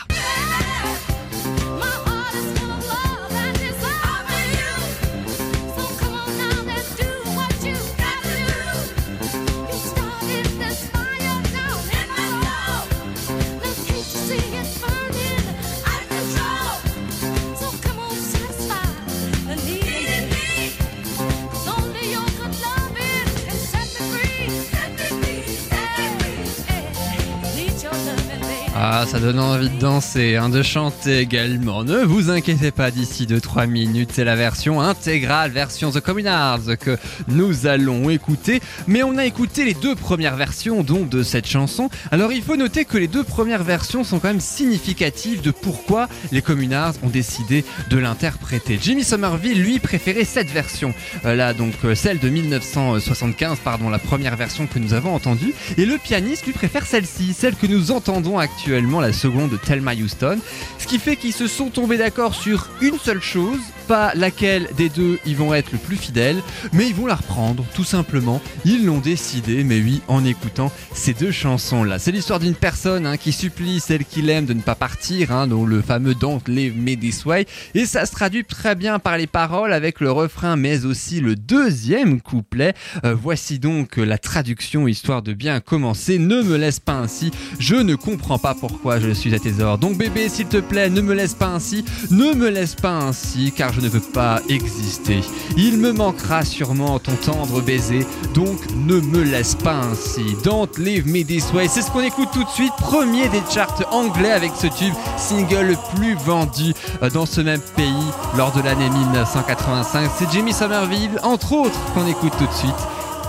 Ah, 28.90 29.06
ça 29.06 29.20
donne 29.20 29.38
envie 29.38 29.70
de 29.70 29.78
danser, 29.78 30.38
hein, 30.38 30.48
de 30.48 30.64
chanter 30.64 31.18
également. 31.18 31.84
Ne 31.84 32.06
vous 32.06 32.30
inquiétez 32.30 32.72
pas 32.72 32.90
d'ici 32.90 33.26
2-3 33.26 33.68
minutes, 33.68 34.12
c'est 34.14 34.24
la 34.24 34.38
version 34.38 34.80
intégrale, 34.80 35.52
version 35.52 35.92
The 35.92 36.00
Communards 36.00 36.78
que 36.80 36.98
nous 37.28 37.68
allons 37.68 38.10
écouter. 38.10 38.62
Mais 38.88 39.04
on 39.04 39.18
a 39.18 39.26
écouté 39.26 39.66
les 39.66 39.74
deux 39.74 39.94
premières 39.94 40.38
versions 40.38 40.84
donc 40.84 41.10
de 41.10 41.22
cette 41.22 41.48
chanson. 41.48 41.90
Alors 42.12 42.32
il 42.32 42.42
faut 42.42 42.56
noter 42.56 42.86
que 42.86 42.98
les 42.98 43.10
deux 43.10 43.26
premières 43.26 43.66
versions 43.66 44.06
sont 44.06 44.20
quand 44.20 44.30
même 44.30 44.40
significatives 44.40 45.42
de 45.42 45.52
pourquoi 45.52 46.08
les 46.32 46.42
Communards 46.42 46.94
ont 47.04 47.10
décidé 47.10 47.66
de 47.90 47.98
l'interpréter. 47.98 48.80
Jimmy 48.82 49.04
Somerville, 49.04 49.62
lui, 49.62 49.80
préférait 49.80 50.24
cette 50.24 50.50
version. 50.50 50.94
Euh, 51.26 51.36
là, 51.36 51.54
donc 51.54 51.74
euh, 51.84 51.94
celle 51.94 52.20
de 52.20 52.30
1975, 52.30 53.58
pardon, 53.66 53.90
la 53.90 54.00
première 54.00 54.38
version 54.38 54.66
que 54.66 54.80
nous 54.80 54.94
avons 54.94 55.14
entendue. 55.14 55.54
Et 55.78 55.86
le 55.86 55.98
pianiste, 55.98 56.46
lui, 56.46 56.54
préfère 56.54 56.86
celle-ci, 56.86 57.34
celle 57.34 57.58
que 57.58 57.68
nous 57.68 57.92
entendons 57.92 58.40
actuellement, 58.40 58.77
la 58.78 59.12
seconde 59.12 59.50
de 59.50 59.58
Thelma 59.58 59.94
Houston. 59.94 60.38
Ce 60.78 60.86
qui 60.86 61.00
fait 61.00 61.16
qu'ils 61.16 61.34
se 61.34 61.48
sont 61.48 61.70
tombés 61.70 61.98
d'accord 61.98 62.36
sur 62.36 62.68
une 62.82 62.98
seule 63.00 63.22
chose, 63.22 63.60
pas 63.88 64.14
laquelle 64.14 64.70
des 64.78 64.90
deux 64.90 65.18
ils 65.26 65.36
vont 65.36 65.54
être 65.54 65.72
le 65.72 65.78
plus 65.78 65.96
fidèles, 65.96 66.42
mais 66.74 66.88
ils 66.88 66.94
vont 66.94 67.08
la 67.08 67.16
reprendre, 67.16 67.66
tout 67.74 67.84
simplement. 67.84 68.42
Ils 68.66 68.86
l'ont 68.86 69.00
décidé, 69.00 69.64
mais 69.64 69.80
oui, 69.80 70.02
en 70.08 70.24
écoutant 70.26 70.72
ces 70.94 71.14
deux 71.14 71.32
chansons-là. 71.32 71.98
C'est 71.98 72.12
l'histoire 72.12 72.40
d'une 72.40 72.54
personne 72.54 73.08
hein, 73.08 73.18
qui 73.18 73.32
supplie 73.32 73.80
celle 73.80 74.06
qu'il 74.06 74.30
aime 74.30 74.46
de 74.46 74.54
ne 74.54 74.62
pas 74.62 74.76
partir, 74.76 75.32
hein, 75.32 75.48
dont 75.48 75.66
le 75.66 75.82
fameux 75.82 76.14
Don't 76.14 76.42
Leave 76.48 76.78
Me 76.78 76.96
This 76.96 77.26
Way, 77.26 77.48
et 77.74 77.86
ça 77.86 78.06
se 78.06 78.12
traduit 78.12 78.46
très 78.46 78.76
bien 78.76 79.00
par 79.00 79.18
les 79.18 79.28
paroles 79.28 79.74
avec 79.74 80.00
le 80.00 80.12
refrain, 80.12 80.56
mais 80.56 80.86
aussi 80.86 81.20
le 81.20 81.36
deuxième 81.36 82.22
couplet. 82.22 82.74
Euh, 83.06 83.16
voici 83.16 83.58
donc 83.58 83.98
la 83.98 84.18
traduction, 84.18 84.88
histoire 84.88 85.24
de 85.24 85.34
bien 85.34 85.60
commencer. 85.62 86.20
Ne 86.20 86.44
me 86.44 86.58
laisse 86.58 86.80
pas 86.80 86.94
ainsi, 86.94 87.32
je 87.60 87.76
ne 87.76 87.96
comprends 87.96 88.38
pas 88.40 88.54
pourquoi 88.54 88.67
je 89.00 89.12
suis 89.12 89.34
à 89.36 89.40
tes 89.40 89.62
ordres. 89.62 89.88
Donc 89.88 89.98
bébé, 89.98 90.30
s'il 90.30 90.48
te 90.48 90.58
plaît, 90.58 90.90
ne 90.90 91.02
me 91.02 91.14
laisse 91.14 91.34
pas 91.34 91.48
ainsi, 91.48 91.86
ne 92.10 92.34
me 92.34 92.50
laisse 92.50 92.76
pas 92.76 92.94
ainsi, 92.94 93.52
car 93.56 93.74
je 93.74 93.82
ne 93.82 93.90
veux 93.90 94.00
pas 94.00 94.42
exister. 94.50 95.22
Il 95.56 95.78
me 95.78 95.92
manquera 95.92 96.44
sûrement 96.46 97.00
ton 97.00 97.16
tendre 97.16 97.62
baiser, 97.62 98.06
donc 98.34 98.58
ne 98.76 99.00
me 99.00 99.24
laisse 99.24 99.56
pas 99.56 99.76
ainsi. 99.76 100.36
Don't 100.44 100.70
leave 100.78 101.08
me 101.08 101.24
this 101.24 101.52
way, 101.54 101.68
c'est 101.68 101.82
ce 101.82 101.92
qu'on 101.92 102.02
écoute 102.02 102.30
tout 102.34 102.44
de 102.44 102.50
suite, 102.50 102.74
premier 102.80 103.28
des 103.30 103.42
charts 103.50 103.84
anglais 103.92 104.32
avec 104.32 104.52
ce 104.60 104.68
tube, 104.68 104.94
single 105.18 105.68
le 105.68 105.76
plus 105.96 106.16
vendu 106.16 106.74
euh, 107.02 107.10
dans 107.10 107.26
ce 107.26 107.42
même 107.42 107.62
pays 107.76 107.94
lors 108.36 108.52
de 108.52 108.62
l'année 108.62 108.90
1985. 108.90 110.10
C'est 110.18 110.32
Jimmy 110.32 110.54
Somerville, 110.54 111.20
entre 111.24 111.54
autres, 111.54 111.80
qu'on 111.94 112.08
écoute 112.08 112.34
tout 112.38 112.48
de 112.48 112.54
suite. 112.54 112.76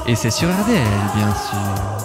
Et 0.07 0.14
c'est 0.14 0.30
sur 0.30 0.49
RDL, 0.49 0.83
bien 1.14 1.35
sûr. 1.35 1.97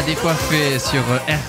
A 0.00 0.02
décoiffé 0.02 0.78
sur 0.78 1.02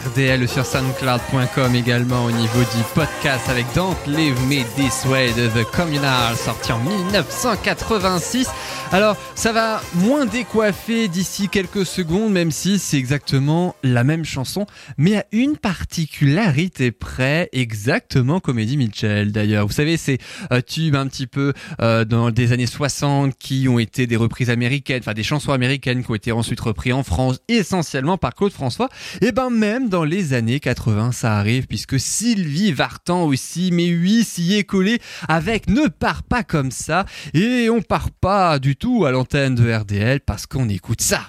RDL, 0.09 0.45
sur 0.45 0.65
soundcloud.com 0.65 1.73
également 1.73 2.25
au 2.25 2.31
niveau 2.31 2.59
du 2.59 2.83
podcast 2.93 3.47
avec 3.47 3.65
Don't 3.73 3.95
Leave 4.07 4.37
Me 4.47 4.63
This 4.75 5.05
Way 5.05 5.31
de 5.31 5.47
The 5.47 5.63
Communal 5.71 6.35
sorti 6.35 6.73
en 6.73 6.79
1986. 6.79 8.49
Alors, 8.93 9.15
ça 9.35 9.53
va 9.53 9.81
moins 9.93 10.25
décoiffer 10.25 11.07
d'ici 11.07 11.47
quelques 11.47 11.85
secondes, 11.85 12.33
même 12.33 12.51
si 12.51 12.77
c'est 12.77 12.97
exactement 12.97 13.73
la 13.83 14.03
même 14.03 14.25
chanson, 14.25 14.65
mais 14.97 15.15
à 15.15 15.25
une 15.31 15.55
particularité 15.55 16.91
près, 16.91 17.47
exactement 17.53 18.41
comme 18.41 18.57
Mitchell 18.57 19.31
d'ailleurs. 19.31 19.65
Vous 19.65 19.71
savez, 19.71 19.95
ces 19.95 20.17
euh, 20.51 20.59
tubes 20.59 20.97
un 20.97 21.07
petit 21.07 21.25
peu 21.25 21.53
euh, 21.81 22.03
dans 22.03 22.31
des 22.31 22.51
années 22.51 22.65
60 22.65 23.33
qui 23.39 23.69
ont 23.69 23.79
été 23.79 24.07
des 24.07 24.17
reprises 24.17 24.49
américaines, 24.49 24.99
enfin 24.99 25.13
des 25.13 25.23
chansons 25.23 25.53
américaines 25.53 26.03
qui 26.03 26.11
ont 26.11 26.15
été 26.15 26.33
ensuite 26.33 26.59
reprises 26.59 26.91
en 26.91 27.03
France, 27.03 27.39
essentiellement 27.47 28.17
par 28.17 28.35
Claude 28.35 28.51
François. 28.51 28.89
Et 29.21 29.31
ben 29.31 29.49
même 29.49 29.87
dans 29.87 30.03
les 30.03 30.33
années 30.33 30.59
80, 30.59 31.13
ça 31.13 31.37
arrive 31.37 31.65
puisque 31.65 31.97
Sylvie 31.97 32.73
Vartan 32.73 33.23
aussi, 33.23 33.69
mais 33.71 33.87
oui, 33.95 34.25
s'y 34.25 34.53
est 34.55 34.65
collé 34.65 34.99
avec 35.29 35.69
Ne 35.69 35.87
pars 35.87 36.23
pas 36.23 36.43
comme 36.43 36.71
ça. 36.71 37.05
Et 37.33 37.69
on 37.69 37.81
part 37.81 38.11
pas 38.11 38.59
du 38.59 38.75
tout 38.81 39.05
à 39.05 39.11
l'antenne 39.11 39.53
de 39.53 39.71
RDL 39.71 40.21
parce 40.21 40.47
qu'on 40.47 40.67
écoute 40.67 41.01
ça. 41.01 41.21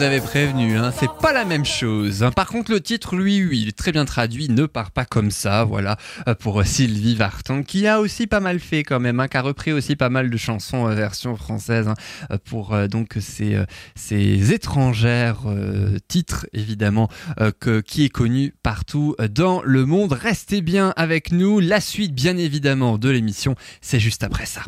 Vous 0.00 0.20
prévenu, 0.20 0.76
hein, 0.76 0.92
c'est 0.96 1.10
pas 1.20 1.32
la 1.32 1.44
même 1.44 1.64
chose. 1.64 2.22
hein. 2.22 2.30
Par 2.30 2.46
contre, 2.46 2.70
le 2.70 2.80
titre, 2.80 3.16
lui, 3.16 3.38
il 3.50 3.68
est 3.68 3.76
très 3.76 3.90
bien 3.90 4.04
traduit. 4.04 4.48
Ne 4.48 4.66
part 4.66 4.92
pas 4.92 5.04
comme 5.04 5.32
ça, 5.32 5.64
voilà, 5.64 5.96
euh, 6.28 6.36
pour 6.36 6.60
euh, 6.60 6.64
Sylvie 6.64 7.16
Vartan, 7.16 7.64
qui 7.64 7.88
a 7.88 7.98
aussi 7.98 8.28
pas 8.28 8.38
mal 8.38 8.60
fait 8.60 8.84
quand 8.84 9.00
même, 9.00 9.18
hein, 9.18 9.26
qui 9.26 9.36
a 9.36 9.42
repris 9.42 9.72
aussi 9.72 9.96
pas 9.96 10.08
mal 10.08 10.30
de 10.30 10.36
chansons 10.36 10.86
euh, 10.86 10.94
version 10.94 11.34
française 11.34 11.88
hein, 11.88 11.94
pour 12.44 12.76
donc 12.88 13.16
ces, 13.18 13.60
ces 13.96 14.52
étrangères 14.52 15.40
titres, 16.06 16.46
évidemment, 16.52 17.08
que, 17.58 17.80
qui 17.80 18.04
est 18.04 18.08
connu 18.08 18.54
partout 18.62 19.16
dans 19.30 19.62
le 19.64 19.84
monde. 19.84 20.12
Restez 20.12 20.60
bien 20.60 20.92
avec 20.96 21.32
nous. 21.32 21.58
La 21.58 21.80
suite, 21.80 22.14
bien 22.14 22.36
évidemment, 22.36 22.98
de 22.98 23.08
l'émission, 23.08 23.56
c'est 23.80 24.00
juste 24.00 24.22
après 24.22 24.46
ça. 24.46 24.62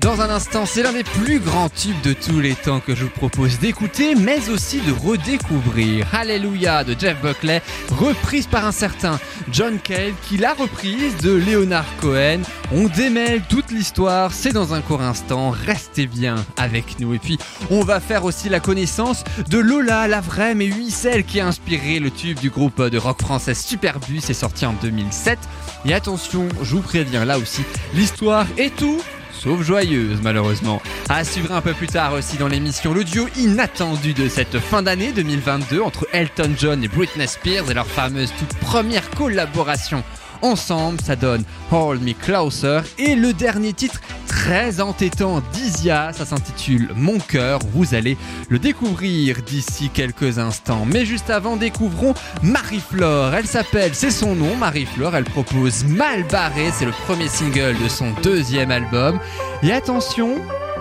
Dans 0.00 0.20
un 0.20 0.28
instant, 0.28 0.66
c'est 0.66 0.82
l'un 0.82 0.92
des 0.92 1.04
plus 1.04 1.40
grands 1.40 1.70
tubes 1.70 2.00
de 2.02 2.12
tous 2.12 2.38
les 2.38 2.54
temps 2.54 2.80
que 2.80 2.94
je 2.94 3.04
vous 3.04 3.10
propose 3.10 3.58
d'écouter, 3.58 4.14
mais 4.14 4.50
aussi 4.50 4.80
de 4.82 4.92
redécouvrir. 4.92 6.06
Alléluia 6.12 6.84
de 6.84 6.94
Jeff 6.98 7.16
Buckley, 7.22 7.62
reprise 7.90 8.46
par 8.46 8.66
un 8.66 8.72
certain 8.72 9.18
John 9.50 9.78
Cale, 9.78 10.12
qui 10.28 10.36
l'a 10.36 10.52
reprise 10.52 11.16
de 11.22 11.32
Leonard 11.32 11.86
Cohen. 12.00 12.42
On 12.72 12.88
démêle 12.88 13.40
toute 13.48 13.70
l'histoire, 13.70 14.32
c'est 14.32 14.52
dans 14.52 14.74
un 14.74 14.82
court 14.82 15.00
instant, 15.00 15.50
restez 15.50 16.06
bien 16.06 16.36
avec 16.58 17.00
nous. 17.00 17.14
Et 17.14 17.18
puis, 17.18 17.38
on 17.70 17.82
va 17.82 17.98
faire 17.98 18.26
aussi 18.26 18.50
la 18.50 18.60
connaissance 18.60 19.24
de 19.48 19.58
Lola, 19.58 20.08
la 20.08 20.20
vraie, 20.20 20.54
mais 20.54 20.70
oui, 20.70 20.90
celle 20.90 21.24
qui 21.24 21.40
a 21.40 21.46
inspiré 21.46 22.00
le 22.00 22.10
tube 22.10 22.38
du 22.38 22.50
groupe 22.50 22.82
de 22.82 22.98
rock 22.98 23.22
français 23.22 23.54
Superbus, 23.54 24.20
c'est 24.20 24.34
sorti 24.34 24.66
en 24.66 24.74
2007. 24.74 25.38
Et 25.86 25.94
attention, 25.94 26.48
je 26.62 26.76
vous 26.76 26.82
préviens 26.82 27.24
là 27.24 27.38
aussi, 27.38 27.62
l'histoire 27.94 28.46
est 28.58 28.76
tout 28.76 29.00
sauf 29.46 29.62
joyeuse 29.62 30.18
malheureusement. 30.24 30.82
À 31.08 31.22
suivre 31.22 31.52
un 31.52 31.60
peu 31.60 31.72
plus 31.72 31.86
tard 31.86 32.14
aussi 32.14 32.36
dans 32.36 32.48
l'émission 32.48 32.92
le 32.92 33.04
inattendu 33.38 34.12
de 34.12 34.28
cette 34.28 34.58
fin 34.58 34.82
d'année 34.82 35.12
2022 35.12 35.80
entre 35.80 36.08
Elton 36.12 36.52
John 36.58 36.82
et 36.82 36.88
Britney 36.88 37.28
Spears 37.28 37.70
et 37.70 37.74
leur 37.74 37.86
fameuse 37.86 38.32
toute 38.40 38.58
première 38.58 39.08
collaboration. 39.10 40.02
Ensemble, 40.42 41.00
ça 41.00 41.14
donne 41.14 41.44
Hold 41.70 42.02
Me 42.02 42.12
Closer 42.12 42.80
et 42.98 43.14
le 43.14 43.32
dernier 43.32 43.72
titre 43.72 44.00
très 44.46 44.80
entêtant 44.80 45.42
d'Isia, 45.52 46.12
ça 46.12 46.24
s'intitule 46.24 46.90
Mon 46.94 47.18
cœur. 47.18 47.58
Vous 47.74 47.96
allez 47.96 48.16
le 48.48 48.60
découvrir 48.60 49.42
d'ici 49.42 49.90
quelques 49.92 50.38
instants. 50.38 50.86
Mais 50.86 51.04
juste 51.04 51.30
avant, 51.30 51.56
découvrons 51.56 52.14
Marie-Flore. 52.44 53.34
Elle 53.34 53.48
s'appelle, 53.48 53.92
c'est 53.92 54.12
son 54.12 54.36
nom, 54.36 54.54
Marie-Flore. 54.54 55.16
Elle 55.16 55.24
propose 55.24 55.84
Mal 55.86 56.22
barré, 56.30 56.70
c'est 56.72 56.84
le 56.84 56.92
premier 56.92 57.26
single 57.26 57.74
de 57.82 57.88
son 57.88 58.12
deuxième 58.22 58.70
album. 58.70 59.18
Et 59.64 59.72
attention, 59.72 60.36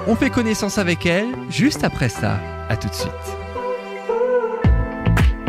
on 0.06 0.15
fait 0.15 0.30
connaissance 0.30 0.78
avec 0.78 1.08
elle 1.08 1.30
juste 1.49 1.84
après 1.84 2.10
ça. 2.10 2.39
À 2.69 2.78
tout 2.78 2.88
de 2.88 2.93
suite. 2.93 3.12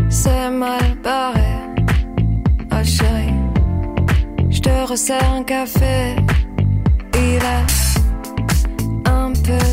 C'est 0.08 0.50
mal 0.50 0.96
barré, 1.04 1.52
oh 2.72 2.82
chérie. 2.82 3.34
Je 4.48 4.60
te 4.60 4.88
resserre 4.88 5.32
un 5.32 5.42
café. 5.42 6.16
Il 7.14 7.42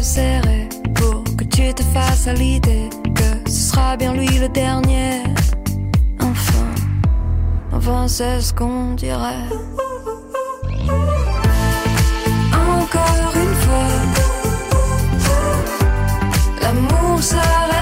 serré 0.04 0.68
pour 0.96 1.24
que 1.38 1.46
tu 1.46 1.74
te 1.74 1.82
fasses 1.82 2.28
à 2.28 2.34
l'idée 2.34 2.90
que 3.16 3.50
ce 3.50 3.72
sera 3.72 3.96
bien 3.96 4.14
lui 4.14 4.28
le 4.38 4.50
dernier. 4.50 5.24
Enfin, 6.20 6.66
enfin 7.72 8.08
c'est 8.10 8.42
ce 8.42 8.54
qu'on 8.54 8.96
dirait. 8.96 9.48
Encore 12.54 13.34
une 13.36 13.56
fois, 13.64 13.88
l'amour 16.62 17.24
s'arrête 17.24 17.73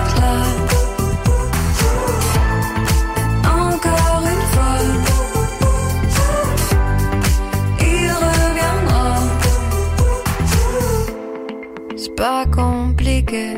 pas 12.21 12.45
compliqué, 12.45 13.57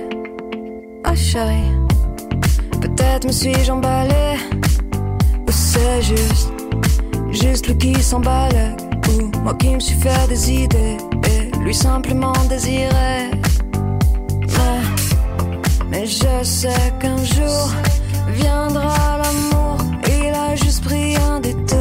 oh 1.06 1.15
chérie. 1.15 1.73
Peut-être 2.80 3.28
me 3.28 3.32
suis-je 3.34 3.69
emballé, 3.69 4.38
ou 5.45 5.52
c'est 5.52 6.02
juste, 6.02 6.49
juste 7.30 7.67
lui 7.67 7.76
qui 7.78 8.02
s'emballe, 8.02 8.78
ou 9.10 9.38
moi 9.43 9.54
qui 9.56 9.76
me 9.76 9.82
suis 9.82 9.99
fait 9.99 10.28
des 10.30 10.49
idées, 10.49 10.97
et 11.32 11.60
lui 11.60 11.76
simplement 11.76 12.32
désiré. 12.47 13.32
Mais, 14.56 14.82
mais 15.89 16.06
je 16.06 16.36
sais 16.43 16.93
qu'un 17.02 17.21
jour 17.36 17.63
viendra 18.30 19.17
l'amour. 19.21 19.78
Il 20.08 20.34
a 20.34 20.56
juste 20.56 20.86
pris 20.86 21.17
un 21.17 21.41
détour. 21.41 21.73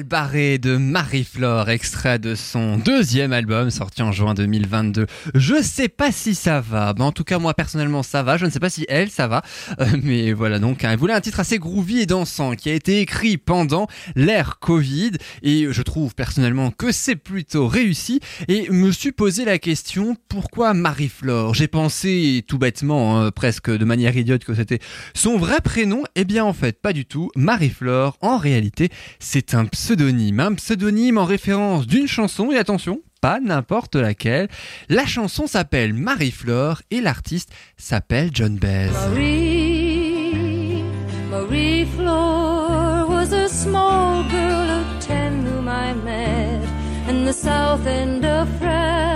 Mal 0.00 0.04
barré 0.04 0.58
de 0.58 0.76
Marie-Flore, 0.76 1.68
extrait 1.68 2.18
de 2.18 2.34
son 2.34 2.78
deuxième 2.78 3.32
album 3.32 3.70
sorti 3.70 4.02
en 4.02 4.12
juin 4.12 4.34
2022. 4.34 5.06
Je 5.34 5.62
sais 5.62 5.88
pas 5.88 6.10
si 6.12 6.34
ça 6.34 6.60
va, 6.60 6.94
mais 6.96 7.04
en 7.04 7.12
tout 7.12 7.24
cas 7.24 7.38
moi 7.38 7.54
personnellement 7.54 8.02
ça 8.02 8.22
va. 8.22 8.36
Je 8.36 8.46
ne 8.46 8.50
sais 8.50 8.60
pas 8.60 8.70
si 8.70 8.86
elle 8.88 9.10
ça 9.10 9.26
va, 9.28 9.42
Euh, 9.80 9.86
mais 10.02 10.32
voilà 10.32 10.58
donc. 10.58 10.84
hein, 10.84 10.90
elle 10.92 10.98
voulait 10.98 11.12
un 11.12 11.20
titre 11.20 11.40
assez 11.40 11.58
groovy 11.58 12.00
et 12.00 12.06
dansant 12.06 12.54
qui 12.54 12.70
a 12.70 12.74
été 12.74 13.00
écrit 13.00 13.36
pendant 13.36 13.88
l'ère 14.16 14.58
Covid 14.58 15.12
et 15.42 15.66
je 15.70 15.82
trouve 15.82 16.14
personnellement 16.14 16.70
que 16.70 16.92
c'est 16.92 17.16
plutôt 17.16 17.66
réussi 17.68 18.20
et 18.48 18.70
me 18.70 18.92
suis 18.92 19.12
posé 19.12 19.44
la 19.44 19.58
question 19.58 20.16
pourquoi 20.28 20.72
Marie-Flore? 20.72 21.54
J'ai 21.54 21.68
pensé 21.68 22.44
tout 22.46 22.58
bêtement, 22.58 23.20
hein, 23.20 23.30
presque 23.32 23.70
de 23.70 23.84
manière 23.84 24.16
idiote 24.16 24.44
que 24.44 24.54
c'était 24.54 24.78
son 25.14 25.36
vrai 25.36 25.60
prénom. 25.62 26.04
Eh 26.14 26.24
bien 26.24 26.44
en 26.44 26.52
fait 26.54 26.80
pas 26.80 26.92
du 26.92 27.04
tout. 27.06 27.30
Marie-Flore 27.36 28.16
en 28.22 28.38
réalité 28.38 28.88
c'est 29.18 29.54
un 29.54 29.66
pseudonyme, 29.90 30.38
un 30.38 30.54
pseudonyme 30.54 31.18
en 31.18 31.24
référence 31.24 31.84
d'une 31.84 32.06
chanson, 32.06 32.52
et 32.52 32.58
attention, 32.58 33.00
pas 33.20 33.40
n'importe 33.40 33.96
laquelle. 33.96 34.46
La 34.88 35.04
chanson 35.04 35.48
s'appelle 35.48 35.94
Marie-Flore 35.94 36.82
et 36.92 37.00
l'artiste 37.00 37.50
s'appelle 37.76 38.30
John 38.32 38.56
Baez. 38.56 38.92
Marie, 38.92 40.84
Marie 41.28 41.86
Flore 41.96 43.08
was 43.08 43.32
a 43.32 43.48
small 43.48 44.22
girl 44.30 44.70
of 44.70 44.86
ten 45.04 45.44
whom 45.44 45.66
I 45.66 45.92
met 46.04 46.62
in 47.08 47.24
the 47.24 47.32
south 47.32 47.84
end 47.84 48.24
of 48.24 48.46
France. 48.60 49.08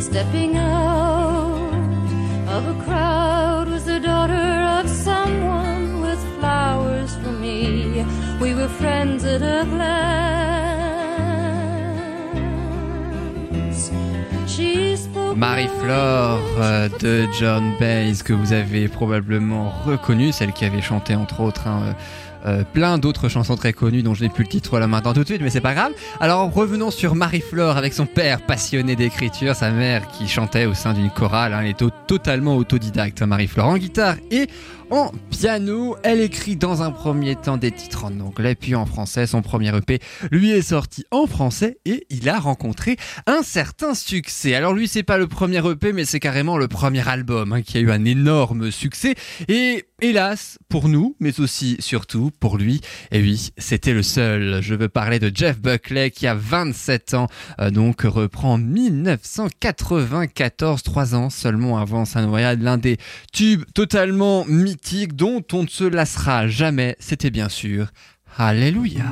Stepping 0.00 0.56
out 0.56 0.93
We 8.44 8.52
were 8.52 8.68
friends 8.68 9.24
at 9.24 9.40
a 9.40 9.64
glance. 9.64 9.80
She 14.46 14.98
spoke 14.98 15.34
Marie-Flore 15.38 16.40
euh, 16.60 16.90
de 17.00 17.26
John 17.40 17.72
Baez 17.80 18.16
que 18.22 18.34
vous 18.34 18.52
avez 18.52 18.88
probablement 18.88 19.72
reconnu, 19.86 20.30
celle 20.30 20.52
qui 20.52 20.66
avait 20.66 20.82
chanté 20.82 21.14
entre 21.14 21.40
autres 21.40 21.66
hein, 21.66 21.80
euh, 21.86 21.92
euh, 22.46 22.62
plein 22.70 22.98
d'autres 22.98 23.30
chansons 23.30 23.56
très 23.56 23.72
connues 23.72 24.02
dont 24.02 24.12
je 24.12 24.22
n'ai 24.22 24.28
plus 24.28 24.44
le 24.44 24.50
titre 24.50 24.78
là 24.78 24.86
maintenant 24.86 25.14
tout 25.14 25.22
de 25.22 25.26
suite, 25.26 25.40
mais 25.40 25.48
c'est 25.48 25.62
pas 25.62 25.72
grave. 25.72 25.92
Alors 26.20 26.52
revenons 26.52 26.90
sur 26.90 27.14
Marie-Flore 27.14 27.78
avec 27.78 27.94
son 27.94 28.04
père 28.04 28.42
passionné 28.42 28.94
d'écriture, 28.94 29.54
sa 29.56 29.70
mère 29.70 30.06
qui 30.08 30.28
chantait 30.28 30.66
au 30.66 30.74
sein 30.74 30.92
d'une 30.92 31.08
chorale. 31.08 31.54
hein, 31.54 31.60
elle 31.62 31.68
est 31.70 31.78
to- 31.78 31.88
totalement 32.06 32.58
autodidacte, 32.58 33.22
hein, 33.22 33.26
Marie-Flore, 33.26 33.68
en 33.68 33.78
guitare 33.78 34.16
et 34.30 34.48
en 34.94 35.10
piano. 35.30 35.96
Elle 36.04 36.20
écrit 36.20 36.54
dans 36.54 36.82
un 36.82 36.92
premier 36.92 37.34
temps 37.34 37.56
des 37.56 37.72
titres 37.72 38.04
en 38.04 38.20
anglais 38.20 38.54
puis 38.54 38.76
en 38.76 38.86
français. 38.86 39.26
Son 39.26 39.42
premier 39.42 39.76
EP 39.76 39.98
lui 40.30 40.52
est 40.52 40.62
sorti 40.62 41.04
en 41.10 41.26
français 41.26 41.78
et 41.84 42.06
il 42.10 42.28
a 42.28 42.38
rencontré 42.38 42.96
un 43.26 43.42
certain 43.42 43.94
succès. 43.94 44.54
Alors 44.54 44.72
lui, 44.72 44.86
c'est 44.86 45.02
pas 45.02 45.18
le 45.18 45.26
premier 45.26 45.68
EP, 45.68 45.92
mais 45.92 46.04
c'est 46.04 46.20
carrément 46.20 46.58
le 46.58 46.68
premier 46.68 47.08
album 47.08 47.52
hein, 47.52 47.62
qui 47.62 47.78
a 47.78 47.80
eu 47.80 47.90
un 47.90 48.04
énorme 48.04 48.70
succès. 48.70 49.16
Et 49.48 49.84
hélas, 50.00 50.58
pour 50.68 50.88
nous, 50.88 51.16
mais 51.18 51.40
aussi 51.40 51.76
surtout 51.80 52.30
pour 52.38 52.56
lui, 52.56 52.80
et 53.10 53.20
oui, 53.20 53.50
c'était 53.58 53.94
le 53.94 54.02
seul. 54.02 54.62
Je 54.62 54.74
veux 54.74 54.88
parler 54.88 55.18
de 55.18 55.32
Jeff 55.34 55.60
Buckley 55.60 56.10
qui 56.10 56.26
a 56.26 56.34
27 56.34 57.14
ans, 57.14 57.26
euh, 57.60 57.70
donc 57.70 58.02
reprend 58.02 58.58
1994, 58.58 60.82
trois 60.82 61.14
ans 61.14 61.30
seulement 61.30 61.78
avant 61.78 62.04
sa 62.04 62.22
noyade, 62.22 62.62
l'un 62.62 62.76
des 62.76 62.98
tubes 63.32 63.64
totalement 63.74 64.44
mythiques 64.44 64.83
dont 65.12 65.42
on 65.52 65.62
ne 65.62 65.68
se 65.68 65.84
lassera 65.84 66.48
jamais. 66.48 66.96
C'était 66.98 67.30
bien 67.30 67.48
sûr 67.48 67.88
Alléluia. 68.36 69.04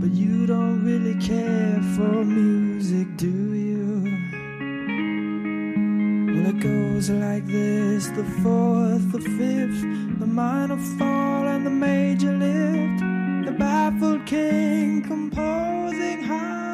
But 0.00 0.14
you 0.14 0.46
don't 0.46 0.84
really 0.84 1.16
care 1.18 1.82
for 1.96 2.24
music, 2.24 3.16
do 3.16 3.26
you? 3.26 4.04
Well, 6.32 6.50
it 6.50 6.60
goes 6.60 7.10
like 7.10 7.44
this 7.46 8.06
the 8.08 8.22
fourth, 8.42 9.10
the 9.10 9.20
fifth, 9.20 9.82
the 10.20 10.26
minor 10.26 10.78
fall, 10.98 11.48
and 11.48 11.66
the 11.66 11.70
major 11.70 12.32
lift. 12.32 13.00
The 13.44 13.56
baffled 13.58 14.24
king 14.24 15.02
composing 15.02 16.22
hallelujah. 16.22 16.67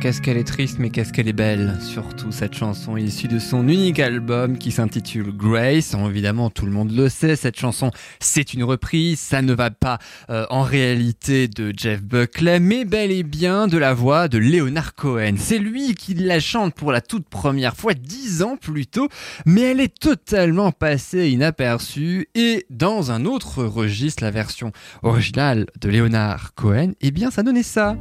Qu'est-ce 0.00 0.20
qu'elle 0.20 0.36
est 0.36 0.46
triste, 0.46 0.78
mais 0.78 0.90
qu'est-ce 0.90 1.12
qu'elle 1.12 1.28
est 1.28 1.32
belle. 1.32 1.76
Surtout 1.80 2.30
cette 2.30 2.54
chanson 2.54 2.96
issue 2.96 3.28
de 3.28 3.38
son 3.38 3.66
unique 3.68 3.98
album 3.98 4.58
qui 4.58 4.70
s'intitule 4.70 5.32
Grace. 5.36 5.94
Alors, 5.94 6.08
évidemment, 6.08 6.50
tout 6.50 6.66
le 6.66 6.72
monde 6.72 6.92
le 6.92 7.08
sait, 7.08 7.36
cette 7.36 7.58
chanson, 7.58 7.90
c'est 8.20 8.54
une 8.54 8.64
reprise. 8.64 9.18
Ça 9.18 9.42
ne 9.42 9.52
va 9.52 9.70
pas 9.70 9.98
euh, 10.30 10.46
en 10.50 10.62
réalité 10.62 11.48
de 11.48 11.72
Jeff 11.76 12.02
Buckley, 12.02 12.60
mais 12.60 12.84
bel 12.84 13.10
et 13.10 13.22
bien 13.22 13.66
de 13.66 13.78
la 13.78 13.94
voix 13.94 14.28
de 14.28 14.38
Leonard 14.38 14.94
Cohen. 14.94 15.34
C'est 15.36 15.58
lui 15.58 15.94
qui 15.94 16.14
la 16.14 16.40
chante 16.40 16.74
pour 16.74 16.92
la 16.92 17.00
toute 17.00 17.28
première 17.28 17.76
fois 17.76 17.94
dix 17.94 18.42
ans 18.42 18.56
plus 18.56 18.86
tôt, 18.86 19.08
mais 19.46 19.62
elle 19.62 19.80
est 19.80 19.98
totalement 19.98 20.72
passée 20.72 21.30
inaperçue. 21.30 22.28
Et 22.34 22.66
dans 22.70 23.10
un 23.10 23.24
autre 23.24 23.64
registre, 23.64 24.22
la 24.22 24.30
version 24.30 24.72
originale 25.02 25.66
de 25.80 25.88
Leonard 25.88 26.54
Cohen, 26.54 26.92
eh 27.00 27.10
bien, 27.10 27.30
ça 27.30 27.42
donnait 27.42 27.62
ça. 27.62 27.96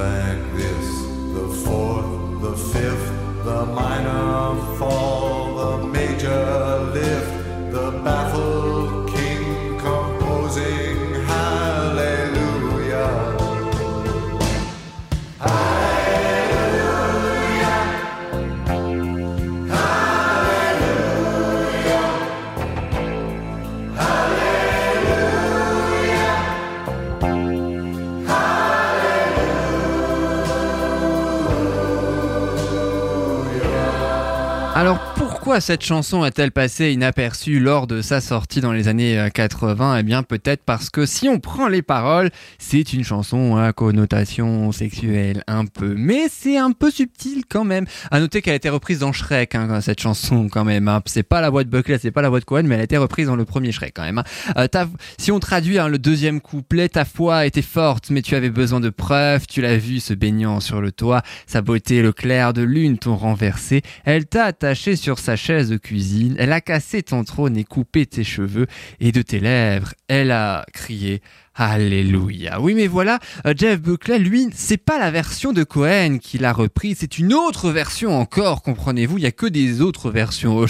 Like 0.00 0.44
this. 0.56 0.86
The 1.36 1.46
fourth, 1.64 2.40
the 2.46 2.56
fifth, 2.72 3.08
the 3.44 3.66
minor 3.66 4.56
fall, 4.78 5.54
the 5.62 5.86
major 5.86 6.79
cette 35.60 35.84
chanson 35.84 36.24
est-elle 36.24 36.50
passée 36.52 36.92
inaperçue 36.92 37.60
lors 37.60 37.86
de 37.86 38.02
sa 38.02 38.20
sortie 38.20 38.60
dans 38.60 38.72
les 38.72 38.88
années 38.88 39.18
euh, 39.18 39.28
80 39.28 39.98
Eh 39.98 40.02
bien 40.02 40.22
peut-être 40.22 40.62
parce 40.64 40.90
que 40.90 41.06
si 41.06 41.28
on 41.28 41.38
prend 41.38 41.68
les 41.68 41.82
paroles, 41.82 42.30
c'est 42.58 42.92
une 42.92 43.04
chanson 43.04 43.56
à 43.56 43.72
connotation 43.72 44.72
sexuelle 44.72 45.42
un 45.46 45.66
peu, 45.66 45.94
mais 45.96 46.28
c'est 46.30 46.56
un 46.56 46.72
peu 46.72 46.90
subtil 46.90 47.44
quand 47.48 47.64
même. 47.64 47.84
À 48.10 48.20
noter 48.20 48.40
qu'elle 48.42 48.54
a 48.54 48.56
été 48.56 48.68
reprise 48.70 49.00
dans 49.00 49.12
Shrek, 49.12 49.54
hein, 49.54 49.80
cette 49.80 50.00
chanson 50.00 50.48
quand 50.48 50.64
même. 50.64 50.88
hein. 50.88 51.02
C'est 51.06 51.22
pas 51.22 51.40
la 51.40 51.50
voix 51.50 51.64
de 51.64 51.68
Buckley, 51.68 51.98
c'est 52.00 52.10
pas 52.10 52.22
la 52.22 52.28
voix 52.30 52.40
de 52.40 52.44
Cohen, 52.44 52.62
mais 52.64 52.76
elle 52.76 52.80
a 52.80 52.84
été 52.84 52.96
reprise 52.96 53.26
dans 53.26 53.36
le 53.36 53.44
premier 53.44 53.72
Shrek 53.72 53.92
quand 53.94 54.04
même. 54.04 54.18
hein. 54.18 54.24
Euh, 54.56 54.66
si 55.18 55.30
on 55.30 55.40
traduit 55.40 55.78
hein, 55.78 55.88
le 55.88 55.98
deuxième 55.98 56.40
couplet, 56.40 56.88
ta 56.88 57.04
foi 57.04 57.44
était 57.46 57.60
forte, 57.62 58.10
mais 58.10 58.22
tu 58.22 58.34
avais 58.34 58.50
besoin 58.50 58.80
de 58.80 58.88
preuves. 58.90 59.46
Tu 59.46 59.60
l'as 59.60 59.76
vu 59.76 60.00
se 60.00 60.14
baignant 60.14 60.60
sur 60.60 60.80
le 60.80 60.90
toit, 60.92 61.22
sa 61.46 61.60
beauté, 61.60 62.00
le 62.02 62.12
clair 62.12 62.52
de 62.54 62.62
lune 62.62 62.98
t'ont 62.98 63.16
renversé. 63.16 63.82
Elle 64.04 64.26
t'a 64.26 64.44
attaché 64.46 64.96
sur 64.96 65.18
sa 65.18 65.36
chaise 65.36 65.49
de 65.50 65.76
cuisine. 65.76 66.36
Elle 66.38 66.52
a 66.52 66.60
cassé 66.60 67.02
ton 67.02 67.24
trône 67.24 67.56
et 67.56 67.64
coupé 67.64 68.06
tes 68.06 68.24
cheveux. 68.24 68.66
Et 69.00 69.12
de 69.12 69.22
tes 69.22 69.40
lèvres, 69.40 69.94
elle 70.08 70.30
a 70.30 70.64
crié 70.72 71.20
Alléluia. 71.62 72.58
Oui, 72.58 72.72
mais 72.74 72.86
voilà, 72.86 73.18
euh, 73.46 73.52
Jeff 73.54 73.82
Buckley, 73.82 74.18
lui, 74.18 74.48
c'est 74.54 74.78
pas 74.78 74.98
la 74.98 75.10
version 75.10 75.52
de 75.52 75.62
Cohen 75.62 76.16
qu'il 76.18 76.46
a 76.46 76.54
repris, 76.54 76.96
c'est 76.98 77.18
une 77.18 77.34
autre 77.34 77.70
version 77.70 78.18
encore, 78.18 78.62
comprenez-vous, 78.62 79.18
il 79.18 79.24
y 79.24 79.26
a 79.26 79.30
que 79.30 79.44
des 79.44 79.82
autres 79.82 80.10
versions 80.10 80.56
au- 80.56 80.66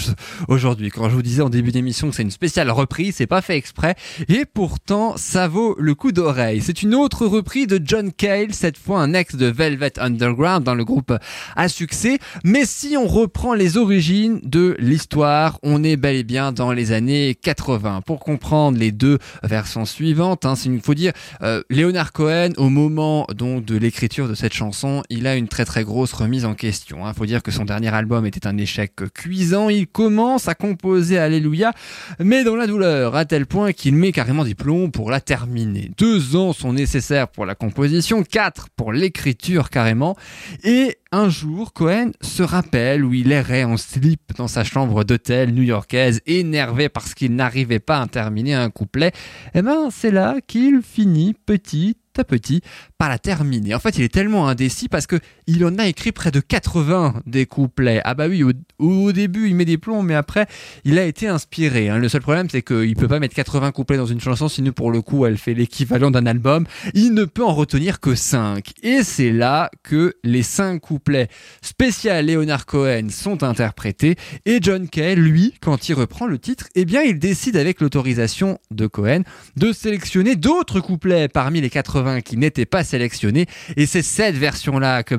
aujourd'hui. 0.49 0.89
Quand 0.89 1.09
je 1.09 1.15
vous 1.15 1.21
disais 1.21 1.41
en 1.43 1.49
début 1.49 1.71
d'émission 1.71 2.09
que 2.09 2.15
c'est 2.17 2.23
une 2.23 2.29
spéciale 2.29 2.69
reprise, 2.69 3.15
c'est 3.15 3.25
pas 3.25 3.41
fait 3.41 3.55
exprès, 3.55 3.95
et 4.27 4.43
pourtant, 4.43 5.13
ça 5.15 5.47
vaut 5.47 5.77
le 5.79 5.95
coup 5.95 6.11
d'oreille. 6.11 6.59
C'est 6.61 6.81
une 6.83 6.93
autre 6.93 7.25
reprise 7.25 7.67
de 7.67 7.79
John 7.81 8.11
Cale, 8.11 8.53
cette 8.53 8.77
fois 8.77 8.99
un 8.99 9.13
ex 9.13 9.35
de 9.35 9.45
Velvet 9.45 9.97
Underground 9.97 10.65
dans 10.65 10.75
le 10.75 10.83
groupe 10.83 11.13
à 11.55 11.69
succès, 11.69 12.19
mais 12.43 12.65
si 12.65 12.97
on 12.97 13.07
reprend 13.07 13.53
les 13.53 13.77
origines 13.77 14.41
de 14.43 14.75
l'histoire, 14.77 15.57
on 15.63 15.85
est 15.85 15.95
bel 15.95 16.17
et 16.17 16.23
bien 16.25 16.51
dans 16.51 16.73
les 16.73 16.91
années 16.91 17.33
80. 17.41 18.01
Pour 18.05 18.19
comprendre 18.19 18.77
les 18.77 18.91
deux 18.91 19.19
versions 19.41 19.85
suivantes, 19.85 20.45
hein, 20.45 20.55
c'est 20.57 20.67
une 20.67 20.80
Il 20.81 20.85
faut 20.85 20.95
dire, 20.95 21.13
euh, 21.43 21.61
Leonard 21.69 22.11
Cohen, 22.11 22.49
au 22.57 22.69
moment 22.69 23.27
donc 23.35 23.65
de 23.65 23.77
l'écriture 23.77 24.27
de 24.27 24.33
cette 24.33 24.53
chanson, 24.53 25.03
il 25.11 25.27
a 25.27 25.35
une 25.35 25.47
très 25.47 25.63
très 25.63 25.83
grosse 25.83 26.11
remise 26.11 26.43
en 26.43 26.55
question. 26.55 27.07
Il 27.07 27.13
faut 27.13 27.27
dire 27.27 27.43
que 27.43 27.51
son 27.51 27.65
dernier 27.65 27.93
album 27.93 28.25
était 28.25 28.47
un 28.47 28.57
échec 28.57 28.93
cuisant. 29.13 29.69
Il 29.69 29.85
commence 29.85 30.47
à 30.47 30.55
composer 30.55 31.19
Alléluia, 31.19 31.73
mais 32.19 32.43
dans 32.43 32.55
la 32.55 32.65
douleur, 32.65 33.15
à 33.15 33.25
tel 33.25 33.45
point 33.45 33.73
qu'il 33.73 33.95
met 33.95 34.11
carrément 34.11 34.43
des 34.43 34.55
plombs 34.55 34.89
pour 34.89 35.11
la 35.11 35.21
terminer. 35.21 35.91
Deux 35.99 36.35
ans 36.35 36.51
sont 36.51 36.73
nécessaires 36.73 37.27
pour 37.27 37.45
la 37.45 37.53
composition, 37.53 38.23
quatre 38.23 38.69
pour 38.75 38.91
l'écriture 38.91 39.69
carrément, 39.69 40.17
et 40.63 40.97
un 41.11 41.29
jour, 41.29 41.73
Cohen 41.73 42.11
se 42.21 42.41
rappelle 42.41 43.03
où 43.03 43.13
il 43.13 43.31
errait 43.31 43.65
en 43.65 43.75
slip 43.75 44.21
dans 44.37 44.47
sa 44.47 44.63
chambre 44.63 45.03
d'hôtel 45.03 45.53
new-yorkaise, 45.53 46.21
énervé 46.25 46.87
parce 46.87 47.13
qu'il 47.13 47.35
n'arrivait 47.35 47.79
pas 47.79 48.01
à 48.01 48.07
terminer 48.07 48.53
un 48.53 48.69
couplet. 48.69 49.11
Eh 49.53 49.61
ben, 49.61 49.89
c'est 49.91 50.11
là 50.11 50.37
qu'il 50.45 50.81
finit 50.81 51.33
petit 51.33 51.97
à 52.17 52.23
petit 52.23 52.61
par 52.97 53.09
la 53.09 53.19
terminer. 53.19 53.75
En 53.75 53.79
fait, 53.79 53.97
il 53.97 54.03
est 54.03 54.13
tellement 54.13 54.47
indécis 54.47 54.87
parce 54.87 55.07
que 55.07 55.19
il 55.53 55.65
en 55.65 55.77
a 55.77 55.85
écrit 55.85 56.13
près 56.13 56.31
de 56.31 56.39
80 56.39 57.21
des 57.25 57.45
couplets. 57.45 58.01
Ah 58.05 58.13
bah 58.13 58.27
oui, 58.29 58.43
au, 58.79 59.11
début, 59.11 59.49
il 59.49 59.55
met 59.55 59.65
des 59.65 59.77
plombs, 59.77 60.01
mais 60.01 60.15
après, 60.15 60.47
il 60.85 60.97
a 60.97 61.03
été 61.03 61.27
inspiré. 61.27 61.89
hein. 61.89 61.97
Le 61.97 62.07
seul 62.07 62.21
problème, 62.21 62.47
c'est 62.49 62.61
qu'il 62.61 62.95
peut 62.95 63.09
pas 63.09 63.19
mettre 63.19 63.35
80 63.35 63.71
couplets 63.71 63.97
dans 63.97 64.05
une 64.05 64.21
chanson, 64.21 64.47
sinon 64.47 64.71
pour 64.71 64.91
le 64.91 65.01
coup, 65.01 65.25
elle 65.25 65.37
fait 65.37 65.53
l'équivalent 65.53 66.09
d'un 66.09 66.25
album. 66.25 66.65
Il 66.93 67.13
ne 67.13 67.25
peut 67.25 67.43
en 67.43 67.53
retenir 67.53 67.99
que 67.99 68.15
5. 68.15 68.71
Et 68.81 69.03
c'est 69.03 69.31
là 69.31 69.69
que 69.83 70.13
les 70.23 70.41
5 70.41 70.79
couplets 70.79 71.27
spécial 71.61 72.27
Leonard 72.27 72.65
Cohen 72.65 73.09
sont 73.09 73.43
interprétés. 73.43 74.15
Et 74.45 74.59
John 74.61 74.87
Kay, 74.87 75.15
lui, 75.15 75.53
quand 75.59 75.89
il 75.89 75.95
reprend 75.95 76.27
le 76.27 76.39
titre, 76.39 76.67
eh 76.75 76.85
bien, 76.85 77.01
il 77.01 77.19
décide 77.19 77.57
avec 77.57 77.81
l'autorisation 77.81 78.57
de 78.71 78.87
Cohen 78.87 79.23
de 79.57 79.73
sélectionner 79.73 80.37
d'autres 80.37 80.79
couplets 80.79 81.27
parmi 81.27 81.59
les 81.59 81.69
80 81.69 82.21
qui 82.21 82.37
n'étaient 82.37 82.65
pas 82.65 82.85
sélectionnés. 82.85 83.47
Et 83.75 83.85
c'est 83.85 84.01
cette 84.01 84.35
version-là 84.35 85.03
que 85.03 85.15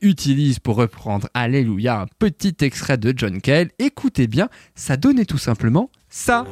Utilise 0.00 0.58
pour 0.58 0.76
reprendre 0.76 1.28
Alléluia, 1.34 2.00
un 2.00 2.06
petit 2.18 2.56
extrait 2.60 2.96
de 2.96 3.12
John 3.14 3.40
Cale. 3.40 3.70
Écoutez 3.78 4.26
bien, 4.26 4.48
ça 4.74 4.96
donnait 4.96 5.26
tout 5.26 5.38
simplement 5.38 5.90
ça. 6.08 6.46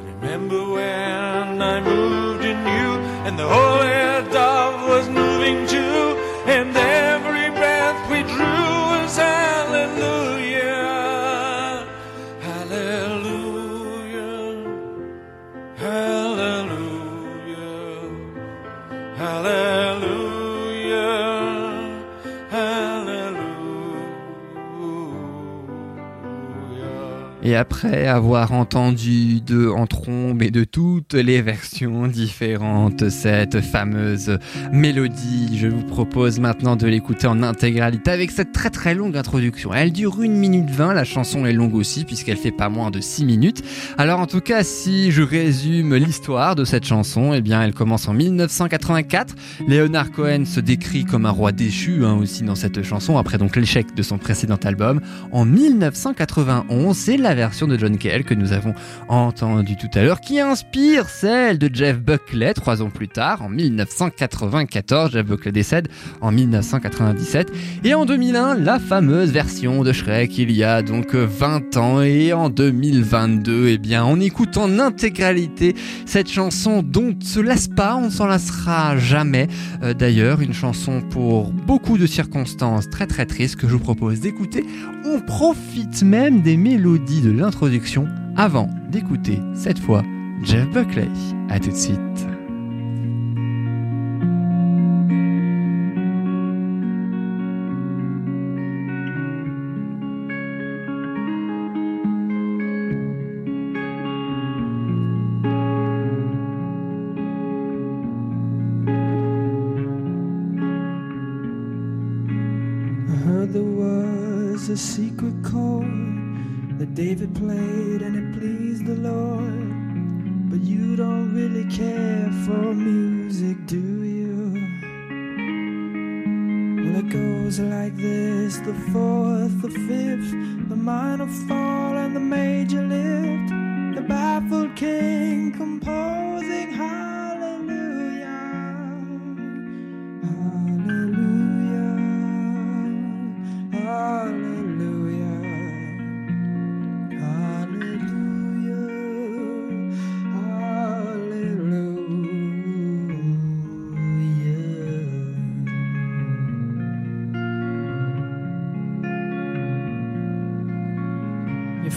Et 27.47 27.57
après 27.57 28.07
avoir 28.07 28.53
entendu 28.53 29.43
de 29.43 29.69
en 29.69 29.87
trombe 29.87 30.41
et 30.41 30.51
de 30.51 30.65
toutes 30.65 31.13
les 31.13 31.43
versions 31.43 32.07
différentes 32.07 33.11
cette 33.11 33.61
fameuse 33.61 34.39
mélodie, 34.73 35.59
je 35.59 35.67
vous 35.67 35.83
propose 35.83 36.41
maintenant 36.41 36.75
de 36.75 36.87
l'écouter 36.87 37.27
en 37.27 37.43
intégralité 37.43 38.11
avec 38.13 38.31
cette 38.31 38.53
très 38.53 38.71
très 38.71 38.95
longue 38.95 39.15
introduction. 39.15 39.75
Elle 39.75 39.93
dure 39.93 40.21
1 40.21 40.29
minute 40.29 40.71
20, 40.71 40.95
la 40.95 41.05
chanson 41.05 41.45
est 41.45 41.53
longue 41.53 41.75
aussi 41.75 42.07
puisqu'elle 42.07 42.39
fait 42.39 42.51
pas 42.51 42.71
moins 42.71 42.91
de 42.91 43.03
6 43.03 43.27
minutes. 43.27 43.63
Alors 43.99 44.21
en 44.21 44.27
tout 44.27 44.41
cas, 44.41 44.65
si 44.65 45.11
je 45.11 45.21
résume 45.21 45.97
l'histoire 45.97 46.55
de 46.55 46.65
cette 46.65 46.87
chanson, 46.87 47.35
eh 47.35 47.43
bien 47.43 47.63
elle 47.63 47.75
commence 47.75 48.09
en 48.09 48.15
1984. 48.15 49.35
Leonard 49.69 50.13
Cohen 50.13 50.47
se 50.47 50.61
décrit 50.61 51.05
comme 51.05 51.27
un 51.27 51.31
roi 51.31 51.53
déchu 51.53 52.07
hein, 52.07 52.15
aussi 52.15 52.43
dans 52.43 52.55
cette 52.55 52.83
chanson 52.83 53.19
après 53.19 53.37
donc 53.37 53.55
l'échec 53.55 53.95
de 53.95 54.03
son 54.03 54.17
précédent 54.17 54.59
album. 54.65 55.03
En 55.31 55.45
1991, 55.45 56.97
c'est 56.97 57.19
la 57.19 57.34
version 57.35 57.67
de 57.67 57.79
John 57.79 57.99
Cale 57.99 58.25
que 58.25 58.35
nous 58.35 58.53
avons 58.53 58.75
entendue 59.09 59.77
tout 59.77 59.91
à 59.95 60.03
l'heure 60.03 60.21
qui 60.21 60.41
inspire 60.41 61.09
celle 61.09 61.59
de 61.59 61.71
Jeff 61.73 61.99
Buckley 62.01 62.55
trois 62.55 62.83
ans 62.83 62.91
plus 62.91 63.09
tard, 63.09 63.43
en 63.43 63.49
1994. 63.49 65.13
Jeff 65.13 65.27
Buckley 65.27 65.53
décède 65.53 65.89
en 66.21 66.33
1997. 66.33 67.53
Et 67.85 67.95
en 67.95 68.05
2001, 68.05 68.55
la 68.55 68.79
fameuse 68.79 69.31
version 69.31 69.83
de 69.83 69.93
Shrek 69.93 70.39
il 70.39 70.53
y 70.53 70.65
a 70.65 70.83
donc 70.83 71.15
20 71.15 71.77
ans. 71.77 72.03
Et 72.03 72.33
en 72.33 72.51
2022, 72.51 73.69
eh 73.69 73.79
bien, 73.79 74.05
on 74.05 74.21
écoute 74.21 74.57
en 74.57 74.79
intégralité 74.79 75.75
cette 76.07 76.31
chanson 76.31 76.83
dont 76.83 77.15
ne 77.19 77.25
se 77.25 77.41
lasse 77.41 77.69
pas, 77.69 77.97
on 77.97 78.07
ne 78.07 78.11
s'en 78.11 78.27
lassera 78.27 78.97
jamais. 78.97 79.49
Euh, 79.83 79.95
D'ailleurs, 79.95 80.41
une 80.41 80.53
chanson 80.53 81.01
pour 81.01 81.51
beaucoup 81.51 81.99
de 81.99 82.07
circonstances 82.07 82.91
très 82.91 83.07
très 83.07 83.27
tristes 83.27 83.57
que 83.57 83.67
je 83.69 83.73
vous 83.73 83.79
propose 83.79 84.21
d'écouter. 84.21 84.65
On 85.05 85.21
profite 85.21 86.03
même 86.03 86.43
des 86.43 86.57
mélodies 86.57 87.23
de 87.25 87.31
l'introduction 87.31 88.07
avant 88.37 88.69
d'écouter 88.91 89.41
cette 89.55 89.79
fois 89.79 90.03
Jeff 90.43 90.69
Buckley. 90.71 91.09
À 91.49 91.59
tout 91.59 91.71
de 91.71 91.77
suite. 91.77 92.34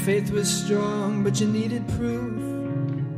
Faith 0.08 0.32
was 0.32 0.48
strong, 0.48 1.22
but 1.22 1.38
you 1.41 1.48
needed 1.48 1.86
proof. 1.98 2.41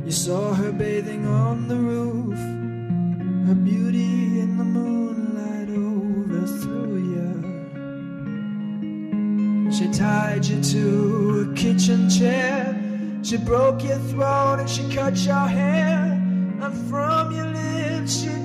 You 0.04 0.10
saw 0.10 0.52
her 0.54 0.72
bathing 0.72 1.24
on 1.24 1.68
the 1.68 1.76
roof. 1.76 2.36
Her 3.46 3.54
beauty 3.54 4.40
in 4.40 4.58
the 4.58 4.64
moonlight 4.64 5.68
overthrew 5.70 6.96
you. 7.14 7.30
She 9.70 9.86
tied 9.96 10.44
you 10.44 10.60
to 10.60 11.52
a 11.52 11.54
kitchen 11.54 12.10
chair. 12.10 12.74
She 13.22 13.36
broke 13.36 13.84
your 13.84 14.00
throat 14.10 14.56
and 14.58 14.68
she 14.68 14.82
cut 14.92 15.16
your 15.18 15.46
hair. 15.46 16.18
And 16.60 16.74
from 16.90 17.30
your 17.30 17.46
lips 17.46 18.22
she 18.22 18.39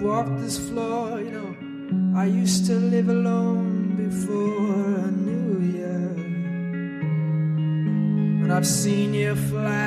I've 0.00 0.06
walked 0.06 0.40
this 0.40 0.58
floor. 0.70 1.20
You 1.20 1.30
know, 1.30 2.18
I 2.18 2.24
used 2.24 2.64
to 2.68 2.72
live 2.72 3.10
alone 3.10 3.96
before 3.96 5.04
I 5.04 5.10
knew 5.10 5.60
you. 5.76 5.98
And 8.42 8.50
I've 8.50 8.66
seen 8.66 9.12
your 9.12 9.36
flag 9.36 9.79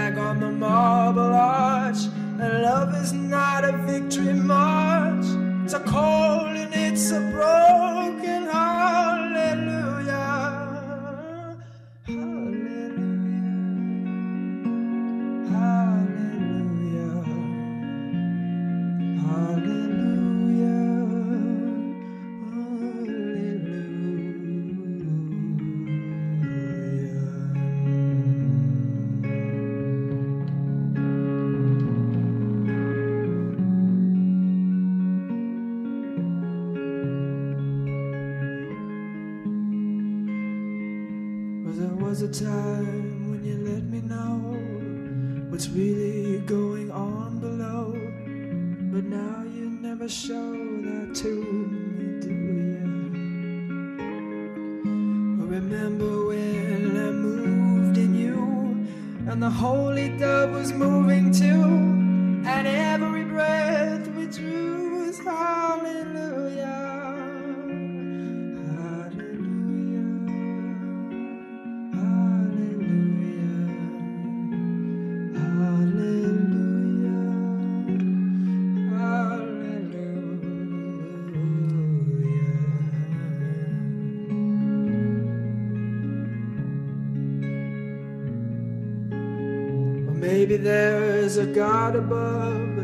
God 91.53 91.95
above, 91.95 92.79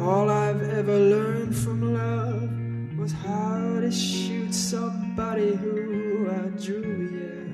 all 0.00 0.28
I've 0.28 0.62
ever 0.62 0.98
learned 0.98 1.54
from 1.56 1.94
love 1.94 2.98
was 2.98 3.12
how 3.12 3.78
to 3.80 3.92
shoot 3.92 4.52
somebody 4.52 5.54
who 5.54 6.28
I 6.28 6.48
drew, 6.58 7.08
yeah. 7.14 7.44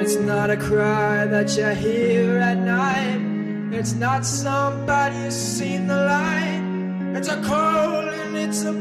It's 0.00 0.14
not 0.16 0.50
a 0.50 0.56
cry 0.56 1.26
that 1.26 1.56
you 1.56 1.70
hear 1.70 2.38
at 2.38 2.58
night. 2.58 3.76
It's 3.76 3.94
not 3.94 4.24
somebody 4.24 5.16
who's 5.16 5.34
seen 5.34 5.88
the 5.88 5.96
light. 5.96 7.16
It's 7.16 7.28
a 7.28 7.42
call 7.42 8.08
and 8.08 8.36
it's 8.36 8.62
a 8.62 8.72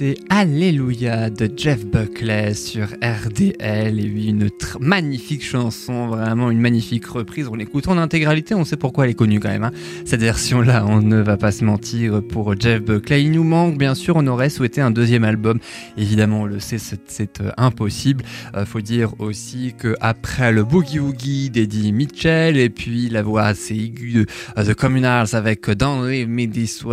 c'était 0.00 0.18
Alléluia 0.30 1.28
de 1.28 1.50
Jeff 1.54 1.84
Buckley 1.84 2.54
sur 2.54 2.86
RDL. 3.02 4.00
Et 4.00 4.10
oui, 4.10 4.28
une 4.28 4.48
magnifique 4.80 5.44
chanson, 5.44 6.08
vraiment 6.08 6.50
une 6.50 6.60
magnifique 6.60 7.04
reprise. 7.04 7.48
On 7.48 7.54
l'écoute 7.54 7.86
en 7.86 7.98
intégralité, 7.98 8.54
on 8.54 8.64
sait 8.64 8.78
pourquoi 8.78 9.04
elle 9.04 9.10
est 9.10 9.14
connue 9.14 9.40
quand 9.40 9.50
même. 9.50 9.64
hein. 9.64 9.72
Cette 10.06 10.22
version-là, 10.22 10.86
on 10.86 11.02
ne 11.02 11.20
va 11.20 11.36
pas 11.36 11.52
se 11.52 11.64
mentir 11.64 12.22
pour 12.26 12.58
Jeff 12.58 12.80
Buckley. 12.80 13.24
Il 13.24 13.32
nous 13.32 13.44
manque, 13.44 13.76
bien 13.76 13.94
sûr, 13.94 14.16
on 14.16 14.26
aurait 14.26 14.48
souhaité 14.48 14.80
un 14.80 14.90
deuxième 14.90 15.24
album. 15.24 15.58
Évidemment, 15.98 16.42
on 16.42 16.46
le 16.46 16.60
sait, 16.60 16.78
c'est 16.78 17.42
euh, 17.42 17.50
impossible. 17.58 18.24
Euh, 18.54 18.64
faut 18.64 18.80
dire 18.80 19.12
aussi 19.18 19.74
que 19.76 19.96
après 20.00 20.50
le 20.50 20.64
Boogie 20.64 20.98
Woogie 20.98 21.50
d'Eddie 21.50 21.92
Mitchell 21.92 22.56
et 22.56 22.70
puis 22.70 23.10
la 23.10 23.22
voix 23.22 23.42
assez 23.42 23.74
aiguë 23.74 24.12
de 24.12 24.26
euh, 24.56 24.64
The 24.64 24.74
Communals 24.74 25.34
avec 25.34 25.68
Don't 25.68 26.08
Leave 26.08 26.28
Me 26.28 26.48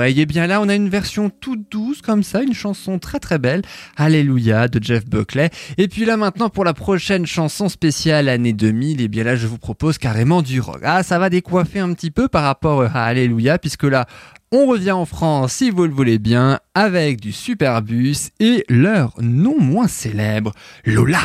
et 0.07 0.25
bien 0.25 0.47
là, 0.47 0.59
on 0.61 0.67
a 0.67 0.75
une 0.75 0.89
version 0.89 1.29
toute 1.29 1.71
douce 1.71 2.01
comme 2.01 2.23
ça, 2.23 2.43
une 2.43 2.53
chanson 2.53 2.96
très 2.99 3.19
très 3.19 3.37
belle, 3.37 3.61
Alléluia 3.95 4.67
de 4.67 4.83
Jeff 4.83 5.05
Buckley. 5.05 5.49
Et 5.77 5.87
puis 5.87 6.05
là 6.05 6.17
maintenant 6.17 6.49
pour 6.49 6.63
la 6.65 6.73
prochaine 6.73 7.25
chanson 7.25 7.69
spéciale 7.69 8.29
année 8.29 8.53
2000, 8.53 9.01
et 9.01 9.07
bien 9.07 9.23
là 9.23 9.35
je 9.35 9.47
vous 9.47 9.57
propose 9.57 9.97
carrément 9.97 10.41
du 10.41 10.59
rock. 10.59 10.79
Ah, 10.83 11.03
ça 11.03 11.19
va 11.19 11.29
décoiffer 11.29 11.79
un 11.79 11.93
petit 11.93 12.11
peu 12.11 12.27
par 12.27 12.43
rapport 12.43 12.83
à 12.83 13.03
Alléluia 13.03 13.57
puisque 13.57 13.83
là 13.83 14.05
on 14.51 14.65
revient 14.65 14.91
en 14.91 15.05
France, 15.05 15.53
si 15.53 15.69
vous 15.69 15.83
le 15.83 15.93
voulez 15.93 16.19
bien, 16.19 16.59
avec 16.73 17.19
du 17.19 17.33
Superbus 17.33 18.29
et 18.39 18.63
leur 18.69 19.13
non 19.19 19.59
moins 19.59 19.89
célèbre. 19.89 20.53
Lola 20.85 21.19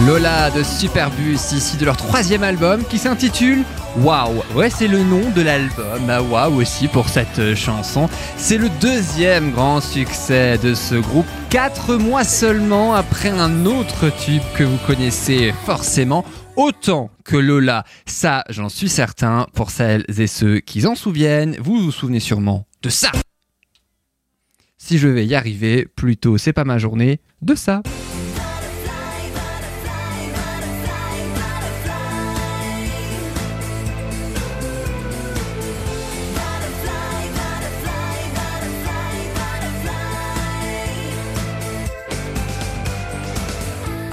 Lola 0.00 0.50
de 0.50 0.62
Superbus, 0.64 1.52
ici 1.52 1.76
de 1.76 1.84
leur 1.84 1.96
troisième 1.96 2.42
album 2.42 2.82
qui 2.84 2.98
s'intitule 2.98 3.62
Waouh. 3.98 4.42
Ouais, 4.54 4.70
c'est 4.70 4.88
le 4.88 5.02
nom 5.02 5.30
de 5.30 5.42
l'album. 5.42 6.06
Bah, 6.06 6.22
Waouh 6.22 6.60
aussi 6.60 6.88
pour 6.88 7.08
cette 7.08 7.38
euh, 7.38 7.54
chanson. 7.54 8.08
C'est 8.36 8.58
le 8.58 8.68
deuxième 8.80 9.52
grand 9.52 9.80
succès 9.80 10.58
de 10.58 10.74
ce 10.74 10.96
groupe, 10.96 11.26
quatre 11.50 11.94
mois 11.96 12.24
seulement 12.24 12.94
après 12.94 13.28
un 13.28 13.64
autre 13.66 14.10
tube 14.24 14.42
que 14.56 14.64
vous 14.64 14.78
connaissez 14.86 15.54
forcément. 15.66 16.24
Autant 16.56 17.10
que 17.24 17.36
Lola, 17.36 17.84
ça 18.06 18.44
j'en 18.48 18.68
suis 18.68 18.88
certain, 18.88 19.46
pour 19.54 19.70
celles 19.70 20.04
et 20.18 20.26
ceux 20.26 20.58
qui 20.60 20.80
s'en 20.80 20.94
souviennent, 20.94 21.56
vous 21.60 21.78
vous 21.78 21.92
souvenez 21.92 22.20
sûrement 22.20 22.66
de 22.82 22.88
ça. 22.88 23.12
Si 24.78 24.98
je 24.98 25.06
vais 25.06 25.26
y 25.26 25.34
arriver, 25.34 25.86
plutôt 25.86 26.38
c'est 26.38 26.52
pas 26.52 26.64
ma 26.64 26.78
journée, 26.78 27.20
de 27.40 27.54
ça. 27.54 27.82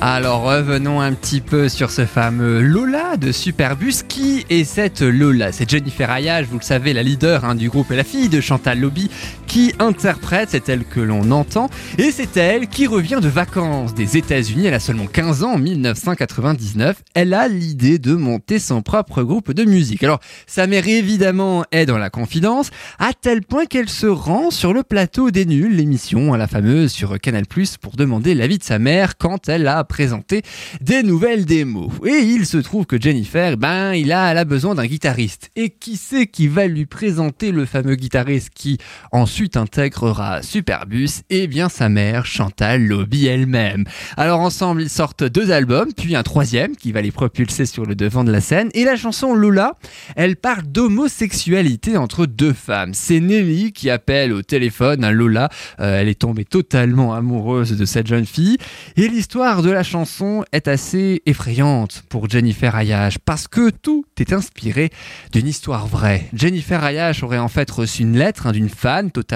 Alors 0.01 0.43
revenons 0.43 1.01
un 1.01 1.11
petit 1.11 1.41
peu 1.41 1.67
sur 1.67 1.91
ce 1.91 2.05
fameux 2.05 2.61
Lola 2.61 3.17
de 3.17 3.33
Superbus. 3.33 3.95
Qui 4.07 4.45
est 4.49 4.63
cette 4.63 5.01
Lola 5.01 5.51
C'est 5.51 5.69
Jennifer 5.69 6.09
Ayage, 6.09 6.45
vous 6.45 6.57
le 6.57 6.63
savez, 6.63 6.93
la 6.93 7.03
leader 7.03 7.43
hein, 7.43 7.53
du 7.53 7.67
groupe 7.67 7.91
et 7.91 7.97
la 7.97 8.05
fille 8.05 8.29
de 8.29 8.39
Chantal 8.39 8.79
Lobby, 8.79 9.11
qui 9.49 9.73
interprète, 9.79 10.49
c'est 10.51 10.69
elle 10.69 10.85
que 10.85 10.99
l'on 10.99 11.31
entend, 11.31 11.71
et 11.97 12.11
c'est 12.11 12.37
elle 12.37 12.67
qui 12.67 12.85
revient 12.85 13.17
de 13.19 13.27
vacances 13.27 13.95
des 13.95 14.15
États-Unis. 14.15 14.67
Elle 14.67 14.75
a 14.75 14.79
seulement 14.79 15.07
15 15.07 15.43
ans 15.43 15.53
en 15.53 15.57
1999. 15.57 17.01
Elle 17.15 17.33
a 17.33 17.47
l'idée 17.47 17.97
de 17.97 18.13
monter 18.13 18.59
son 18.59 18.83
propre 18.83 19.23
groupe 19.23 19.51
de 19.51 19.65
musique. 19.65 20.03
Alors, 20.03 20.19
sa 20.45 20.67
mère 20.67 20.87
évidemment 20.87 21.65
est 21.71 21.87
dans 21.87 21.97
la 21.97 22.11
confidence, 22.11 22.69
à 22.99 23.11
tel 23.19 23.41
point 23.41 23.65
qu'elle 23.65 23.89
se 23.89 24.05
rend 24.05 24.51
sur 24.51 24.71
le 24.71 24.83
plateau 24.83 25.31
des 25.31 25.45
nuls, 25.45 25.75
l'émission, 25.75 26.35
hein, 26.35 26.37
la 26.37 26.47
fameuse 26.47 26.91
sur 26.91 27.19
Canal+, 27.19 27.45
pour 27.81 27.95
demander 27.95 28.35
l'avis 28.35 28.59
de 28.59 28.63
sa 28.63 28.77
mère 28.77 29.17
quand 29.17 29.49
elle 29.49 29.67
a 29.67 29.83
présenté 29.83 30.43
des 30.79 31.01
nouvelles 31.01 31.45
démos. 31.45 31.91
Et 32.05 32.19
il 32.19 32.45
se 32.45 32.57
trouve 32.57 32.85
que 32.85 33.01
Jennifer, 33.01 33.57
ben, 33.57 33.93
il 33.93 34.11
a, 34.11 34.29
elle 34.29 34.37
a 34.37 34.45
besoin 34.45 34.75
d'un 34.75 34.85
guitariste. 34.85 35.49
Et 35.55 35.71
qui 35.71 35.97
c'est 35.97 36.27
qui 36.27 36.47
va 36.47 36.67
lui 36.67 36.85
présenter 36.85 37.51
le 37.51 37.65
fameux 37.65 37.95
guitariste 37.95 38.51
qui 38.53 38.77
ensuite 39.11 39.38
intégrera 39.55 40.41
Superbus 40.41 41.21
Eh 41.29 41.47
bien, 41.47 41.69
sa 41.69 41.89
mère, 41.89 42.25
Chantal 42.25 42.85
Lobby 42.85 43.27
elle-même. 43.27 43.85
Alors 44.17 44.41
ensemble, 44.41 44.81
ils 44.81 44.89
sortent 44.89 45.23
deux 45.23 45.51
albums, 45.51 45.89
puis 45.95 46.15
un 46.15 46.23
troisième 46.23 46.75
qui 46.75 46.91
va 46.91 47.01
les 47.01 47.11
propulser 47.11 47.65
sur 47.65 47.85
le 47.85 47.95
devant 47.95 48.23
de 48.23 48.31
la 48.31 48.41
scène. 48.41 48.69
Et 48.73 48.83
la 48.83 48.95
chanson 48.95 49.33
Lola, 49.33 49.75
elle 50.15 50.35
parle 50.35 50.63
d'homosexualité 50.63 51.97
entre 51.97 52.25
deux 52.25 52.53
femmes. 52.53 52.93
C'est 52.93 53.19
Nelly 53.19 53.71
qui 53.71 53.89
appelle 53.89 54.33
au 54.33 54.41
téléphone 54.41 55.03
à 55.03 55.11
Lola. 55.11 55.49
Euh, 55.79 56.01
elle 56.01 56.09
est 56.09 56.19
tombée 56.19 56.45
totalement 56.45 57.13
amoureuse 57.13 57.77
de 57.77 57.85
cette 57.85 58.07
jeune 58.07 58.25
fille. 58.25 58.57
Et 58.97 59.07
l'histoire 59.07 59.61
de 59.61 59.71
la 59.71 59.83
chanson 59.83 60.43
est 60.51 60.67
assez 60.67 61.21
effrayante 61.25 62.03
pour 62.09 62.29
Jennifer 62.29 62.75
Ayash 62.75 63.17
parce 63.19 63.47
que 63.47 63.69
tout 63.69 64.05
est 64.19 64.33
inspiré 64.33 64.89
d'une 65.31 65.47
histoire 65.47 65.87
vraie. 65.87 66.27
Jennifer 66.33 66.83
Ayash 66.83 67.23
aurait 67.23 67.37
en 67.37 67.47
fait 67.47 67.69
reçu 67.71 68.01
une 68.01 68.17
lettre 68.17 68.47
hein, 68.47 68.51
d'une 68.51 68.69
fan 68.69 69.11
totalement 69.11 69.28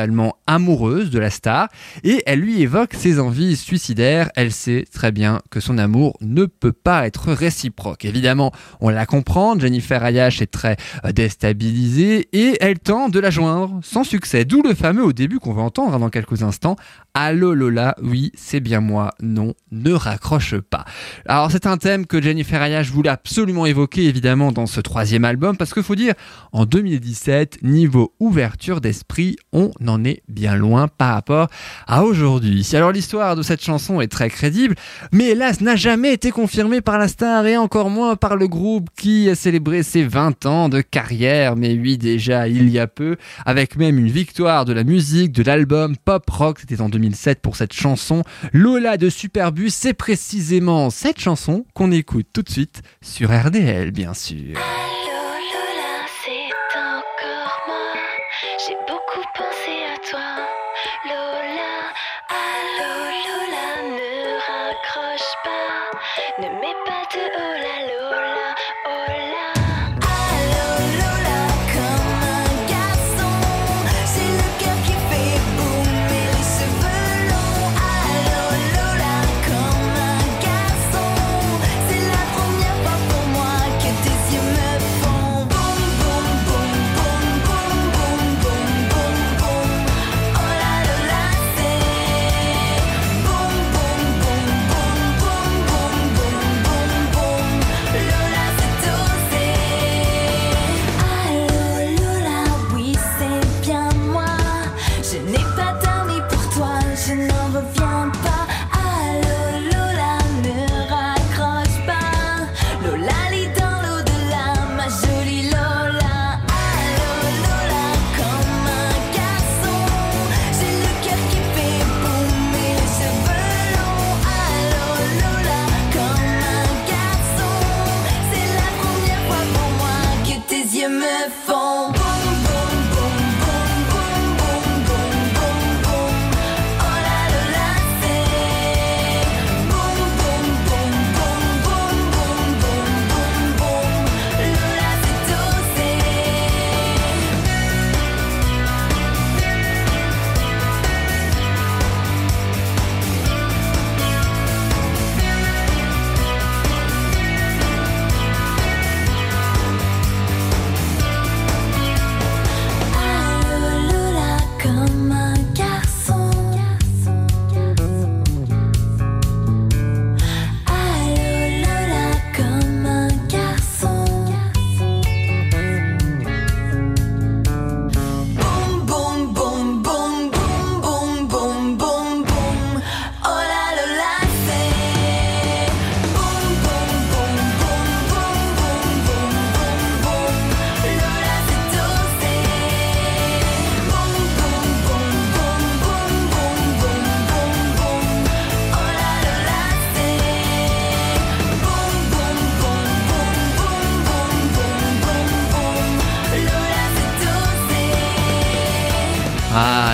amoureuse 0.47 1.09
de 1.09 1.19
la 1.19 1.29
star 1.29 1.69
et 2.03 2.23
elle 2.25 2.39
lui 2.39 2.61
évoque 2.61 2.93
ses 2.93 3.19
envies 3.19 3.55
suicidaires. 3.55 4.29
Elle 4.35 4.51
sait 4.51 4.85
très 4.91 5.11
bien 5.11 5.39
que 5.49 5.59
son 5.59 5.77
amour 5.77 6.17
ne 6.21 6.45
peut 6.45 6.73
pas 6.73 7.05
être 7.07 7.31
réciproque. 7.31 8.05
Évidemment, 8.05 8.51
on 8.81 8.89
la 8.89 9.05
comprend, 9.05 9.57
Jennifer 9.57 10.03
Ayash 10.03 10.41
est 10.41 10.47
très 10.47 10.77
euh, 11.05 11.11
déstabilisée 11.11 12.29
et 12.33 12.57
elle 12.61 12.79
tente 12.79 13.11
de 13.11 13.19
la 13.19 13.29
joindre 13.29 13.79
sans 13.83 14.03
succès. 14.03 14.45
D'où 14.45 14.61
le 14.61 14.73
fameux 14.73 15.03
au 15.03 15.13
début 15.13 15.39
qu'on 15.39 15.53
va 15.53 15.61
entendre 15.61 15.93
hein, 15.93 15.99
dans 15.99 16.09
quelques 16.09 16.43
instants. 16.43 16.75
Allô 17.13 17.53
Lola, 17.53 17.95
oui, 18.01 18.31
c'est 18.35 18.59
bien 18.59 18.79
moi. 18.79 19.11
Non, 19.21 19.53
ne 19.71 19.91
raccroche 19.93 20.55
pas. 20.57 20.85
Alors 21.27 21.51
c'est 21.51 21.67
un 21.67 21.77
thème 21.77 22.05
que 22.05 22.21
Jennifer 22.21 22.61
Ayash 22.61 22.89
voulait 22.89 23.09
absolument 23.09 23.65
évoquer 23.65 24.05
évidemment 24.05 24.51
dans 24.51 24.65
ce 24.65 24.81
troisième 24.81 25.25
album 25.25 25.57
parce 25.57 25.73
qu'il 25.73 25.83
faut 25.83 25.95
dire, 25.95 26.13
en 26.51 26.65
2017, 26.65 27.63
niveau 27.63 28.13
ouverture 28.19 28.81
d'esprit, 28.81 29.35
on 29.51 29.71
en 29.89 30.03
est 30.03 30.23
bien 30.27 30.55
loin 30.55 30.87
par 30.87 31.13
rapport 31.13 31.47
à 31.87 32.03
aujourd'hui. 32.03 32.67
Alors 32.73 32.91
l'histoire 32.91 33.35
de 33.35 33.41
cette 33.41 33.63
chanson 33.63 34.01
est 34.01 34.07
très 34.07 34.29
crédible, 34.29 34.75
mais 35.11 35.29
hélas 35.29 35.61
n'a 35.61 35.75
jamais 35.75 36.13
été 36.13 36.31
confirmée 36.31 36.81
par 36.81 36.97
la 36.97 37.07
star 37.07 37.45
et 37.45 37.57
encore 37.57 37.89
moins 37.89 38.15
par 38.15 38.35
le 38.35 38.47
groupe 38.47 38.89
qui 38.97 39.29
a 39.29 39.35
célébré 39.35 39.83
ses 39.83 40.03
20 40.03 40.45
ans 40.45 40.69
de 40.69 40.81
carrière, 40.81 41.55
mais 41.55 41.73
oui 41.73 41.97
déjà 41.97 42.47
il 42.47 42.69
y 42.69 42.79
a 42.79 42.87
peu, 42.87 43.17
avec 43.45 43.75
même 43.75 43.97
une 43.97 44.09
victoire 44.09 44.65
de 44.65 44.73
la 44.73 44.83
musique 44.83 45.31
de 45.31 45.43
l'album 45.43 45.95
Pop 45.97 46.29
Rock, 46.29 46.59
c'était 46.59 46.81
en 46.81 46.89
2007 46.89 47.41
pour 47.41 47.55
cette 47.55 47.73
chanson. 47.73 48.23
Lola 48.51 48.97
de 48.97 49.09
Superbus, 49.09 49.69
c'est 49.69 49.93
précisément 49.93 50.89
cette 50.89 51.19
chanson 51.19 51.65
qu'on 51.73 51.91
écoute 51.91 52.27
tout 52.33 52.41
de 52.41 52.49
suite 52.49 52.81
sur 53.01 53.29
RDL 53.29 53.91
bien 53.91 54.13
sûr. 54.13 54.57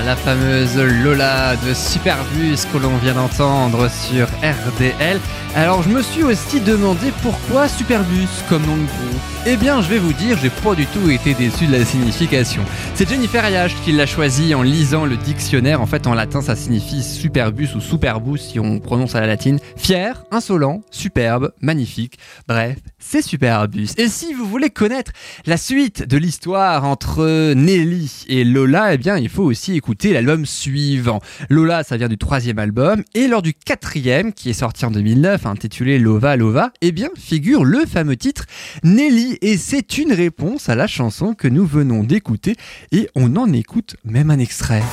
La 0.10 0.16
fameuse 0.16 0.76
Lola 1.04 1.56
de 1.56 1.72
Superbus 1.72 2.66
que 2.74 2.80
l'on 2.80 2.98
vient 2.98 3.14
d'entendre 3.14 3.88
sur 3.92 4.26
RDL. 4.42 5.20
Alors, 5.56 5.82
je 5.82 5.90
me 5.90 6.02
suis 6.04 6.24
aussi 6.24 6.62
demandé 6.62 7.12
pourquoi 7.24 7.68
Superbus 7.68 8.28
comme 8.48 8.62
nom 8.66 8.78
de 8.78 8.86
groupe. 8.86 9.20
Eh 9.48 9.56
bien, 9.56 9.82
je 9.82 9.88
vais 9.90 9.98
vous 9.98 10.14
dire, 10.14 10.38
j'ai 10.38 10.50
pas 10.50 10.76
du 10.76 10.86
tout 10.86 11.10
été 11.10 11.34
déçu 11.34 11.66
de 11.66 11.72
la 11.72 11.84
signification. 11.84 12.62
C'est 12.94 13.10
Jennifer 13.10 13.44
Ayash 13.44 13.74
qui 13.84 13.92
l'a 13.94 14.06
choisi 14.06 14.54
en 14.54 14.62
lisant 14.62 15.06
le 15.06 15.18
dictionnaire. 15.18 15.82
En 15.82 15.86
fait, 15.88 16.06
en 16.08 16.14
latin, 16.14 16.42
ça 16.42 16.56
signifie 16.56 17.02
Superbus 17.02 17.70
ou 17.76 17.80
Superbus 17.80 18.38
si 18.38 18.60
on 18.60 18.80
prononce 18.80 19.16
à 19.16 19.22
la 19.22 19.28
latine. 19.28 19.60
Fier, 19.76 20.24
insolent, 20.30 20.82
superbe, 20.92 21.52
magnifique. 21.62 22.20
Bref, 22.48 22.78
c'est 23.00 23.22
Superbus. 23.22 23.88
Et 23.98 24.08
si 24.08 24.34
vous 24.34 24.46
voulez 24.46 24.70
connaître 24.70 25.14
la 25.46 25.58
suite 25.58 26.08
de 26.08 26.18
l'histoire 26.18 26.84
entre 26.84 27.54
Nelly 27.54 28.26
et 28.28 28.44
Lola, 28.44 28.94
eh 28.94 28.98
bien, 28.98 29.18
il 29.18 29.30
faut 29.30 29.46
aussi 29.46 29.76
écouter 29.76 30.14
l'album 30.14 30.46
suivant. 30.46 31.22
Lola, 31.50 31.84
ça 31.84 31.98
vient 31.98 32.10
du 32.10 32.18
troisième 32.18 32.60
album, 32.60 33.04
et 33.16 33.28
lors 33.28 33.42
du 33.42 33.54
quatrième, 33.54 34.34
qui 34.34 34.50
est 34.50 34.54
sorti 34.54 34.86
en 34.86 34.92
2009, 34.92 35.39
intitulé 35.48 36.00
Lova 36.00 36.36
Lova, 36.36 36.72
eh 36.82 36.92
bien, 36.92 37.10
figure 37.18 37.64
le 37.64 37.86
fameux 37.86 38.18
titre 38.18 38.46
Nelly, 38.84 39.38
et 39.42 39.58
c'est 39.58 39.98
une 39.98 40.12
réponse 40.12 40.70
à 40.70 40.76
la 40.76 40.88
chanson 40.88 41.34
que 41.34 41.48
nous 41.48 41.66
venons 41.66 42.04
d'écouter, 42.04 42.56
et 42.92 43.10
on 43.16 43.36
en 43.36 43.52
écoute 43.54 43.96
même 44.04 44.32
un 44.32 44.40
extrait. 44.40 44.84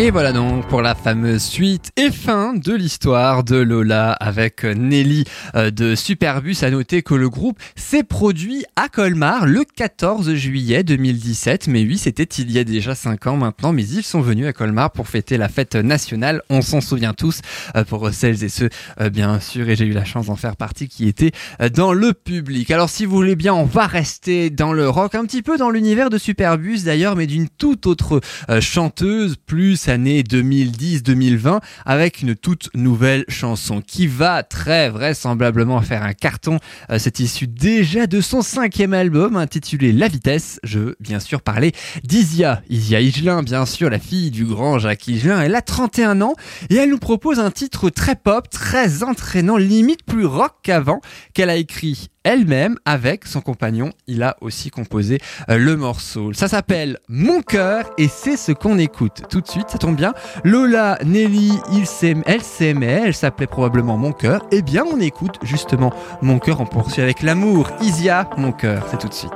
Et 0.00 0.12
voilà 0.12 0.32
donc 0.32 0.64
pour 0.68 0.80
la 0.80 0.94
fameuse 0.94 1.42
suite 1.42 1.90
et 1.96 2.12
fin 2.12 2.54
de 2.54 2.72
l'histoire 2.72 3.42
de 3.42 3.56
Lola 3.56 4.12
avec 4.12 4.62
Nelly 4.62 5.24
euh, 5.56 5.72
de 5.72 5.96
Superbus. 5.96 6.58
À 6.62 6.70
noter 6.70 7.02
que 7.02 7.14
le 7.14 7.28
groupe 7.28 7.58
s'est 7.74 8.04
produit 8.04 8.64
à 8.76 8.88
Colmar 8.88 9.44
le 9.44 9.64
14 9.64 10.34
juillet 10.34 10.84
2017. 10.84 11.66
Mais 11.66 11.82
oui, 11.82 11.98
c'était 11.98 12.22
il 12.22 12.52
y 12.52 12.60
a 12.60 12.64
déjà 12.64 12.94
5 12.94 13.26
ans 13.26 13.36
maintenant. 13.36 13.72
Mais 13.72 13.84
ils 13.84 14.04
sont 14.04 14.20
venus 14.20 14.46
à 14.46 14.52
Colmar 14.52 14.92
pour 14.92 15.08
fêter 15.08 15.36
la 15.36 15.48
fête 15.48 15.74
nationale. 15.74 16.42
On 16.48 16.62
s'en 16.62 16.80
souvient 16.80 17.12
tous 17.12 17.40
euh, 17.74 17.82
pour 17.82 18.08
celles 18.12 18.44
et 18.44 18.48
ceux, 18.48 18.68
euh, 19.00 19.10
bien 19.10 19.40
sûr. 19.40 19.68
Et 19.68 19.74
j'ai 19.74 19.86
eu 19.86 19.92
la 19.92 20.04
chance 20.04 20.26
d'en 20.26 20.36
faire 20.36 20.54
partie 20.54 20.86
qui 20.86 21.08
étaient 21.08 21.32
euh, 21.60 21.70
dans 21.70 21.92
le 21.92 22.14
public. 22.14 22.70
Alors 22.70 22.88
si 22.88 23.04
vous 23.04 23.16
voulez 23.16 23.34
bien, 23.34 23.52
on 23.52 23.64
va 23.64 23.88
rester 23.88 24.48
dans 24.48 24.72
le 24.72 24.88
rock, 24.88 25.16
un 25.16 25.24
petit 25.24 25.42
peu 25.42 25.58
dans 25.58 25.70
l'univers 25.70 26.08
de 26.08 26.18
Superbus 26.18 26.84
d'ailleurs, 26.84 27.16
mais 27.16 27.26
d'une 27.26 27.48
toute 27.48 27.88
autre 27.88 28.20
euh, 28.48 28.60
chanteuse, 28.60 29.34
plus 29.44 29.87
année 29.88 30.22
2010-2020, 30.22 31.60
avec 31.84 32.22
une 32.22 32.34
toute 32.34 32.70
nouvelle 32.74 33.24
chanson 33.28 33.80
qui 33.80 34.06
va 34.06 34.42
très 34.42 34.90
vraisemblablement 34.90 35.80
faire 35.82 36.02
un 36.02 36.12
carton. 36.12 36.58
Euh, 36.90 36.98
C'est 36.98 37.20
issu 37.20 37.46
déjà 37.46 38.06
de 38.06 38.20
son 38.20 38.42
cinquième 38.42 38.94
album 38.94 39.36
intitulé 39.36 39.92
La 39.92 40.08
Vitesse. 40.08 40.60
Je 40.62 40.78
veux 40.78 40.96
bien 41.00 41.20
sûr 41.20 41.42
parler 41.42 41.72
d'Isia. 42.04 42.62
Isia 42.68 43.00
Higelin, 43.00 43.42
bien 43.42 43.66
sûr, 43.66 43.90
la 43.90 43.98
fille 43.98 44.30
du 44.30 44.44
grand 44.44 44.78
Jacques 44.78 45.08
Higelin. 45.08 45.40
Elle 45.40 45.54
a 45.54 45.62
31 45.62 46.20
ans 46.20 46.34
et 46.70 46.76
elle 46.76 46.90
nous 46.90 46.98
propose 46.98 47.38
un 47.38 47.50
titre 47.50 47.90
très 47.90 48.16
pop, 48.16 48.48
très 48.50 49.02
entraînant, 49.02 49.56
limite 49.56 50.04
plus 50.04 50.26
rock 50.26 50.54
qu'avant, 50.62 51.00
qu'elle 51.34 51.50
a 51.50 51.56
écrit 51.56 52.08
elle-même 52.28 52.76
avec 52.84 53.26
son 53.26 53.40
compagnon. 53.40 53.90
Il 54.06 54.22
a 54.22 54.36
aussi 54.42 54.70
composé 54.70 55.18
euh, 55.48 55.56
le 55.56 55.76
morceau. 55.76 56.34
Ça 56.34 56.46
s'appelle 56.46 56.98
Mon 57.08 57.40
cœur 57.40 57.90
et 57.96 58.06
c'est 58.06 58.36
ce 58.36 58.52
qu'on 58.52 58.78
écoute 58.78 59.22
tout 59.30 59.40
de 59.40 59.48
suite. 59.48 59.70
Ça 59.70 59.78
tombe 59.78 59.96
bien. 59.96 60.12
Lola, 60.44 60.98
Nelly, 61.06 61.58
il 61.72 61.86
elle 62.26 62.42
s'aimait, 62.42 63.02
elle 63.06 63.14
s'appelait 63.14 63.46
probablement 63.46 63.96
Mon 63.96 64.12
cœur. 64.12 64.44
Eh 64.52 64.60
bien, 64.60 64.84
on 64.84 65.00
écoute 65.00 65.38
justement 65.42 65.90
Mon 66.20 66.38
cœur. 66.38 66.60
On 66.60 66.66
poursuit 66.66 67.00
avec 67.00 67.22
l'amour. 67.22 67.70
Isia, 67.80 68.28
Mon 68.36 68.52
cœur. 68.52 68.86
C'est 68.90 68.98
tout 68.98 69.08
de 69.08 69.14
suite. 69.14 69.32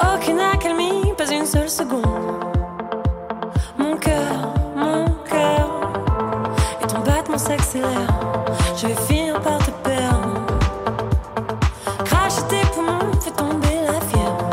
Aucune 0.00 0.38
accalmie, 0.38 1.14
pas 1.16 1.32
une 1.32 1.46
seule 1.46 1.70
seconde. 1.70 2.47
Je 7.50 8.86
vais 8.86 8.94
finir 9.06 9.40
par 9.40 9.56
te 9.56 9.70
perdre. 9.82 10.44
Cracher 12.04 12.42
tes 12.50 12.66
poumons, 12.74 13.10
fait 13.22 13.30
tomber 13.30 13.78
la 13.86 13.98
fièvre. 14.06 14.50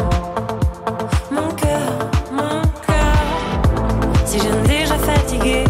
Mon 1.29 1.51
cœur, 1.55 1.91
mon 2.31 2.61
cœur, 2.87 3.17
si 4.25 4.39
je 4.39 4.47
ne 4.47 4.65
déjà 4.65 4.97
fatigué 4.97 5.65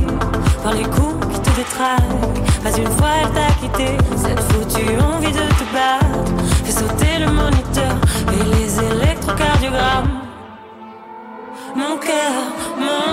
par 0.63 0.73
les 0.73 0.83
coups 0.83 1.25
qui 1.33 1.39
te 1.39 1.49
détraquent. 1.55 2.61
Pas 2.63 2.77
une 2.77 2.91
fois 2.91 3.09
elle 3.21 3.31
t'a 3.31 3.51
quitté, 3.59 3.97
cette 4.15 4.39
foutue 4.51 4.99
envie 5.01 5.31
de 5.31 5.47
te 5.59 5.65
battre. 5.73 6.31
Fais 6.63 6.73
sauter 6.73 7.17
le 7.21 7.31
moniteur 7.31 7.95
et 8.33 8.43
les 8.55 8.79
électrocardiogrammes. 8.79 10.21
Mon 11.75 11.97
cœur, 11.97 12.35
mon 12.77 13.04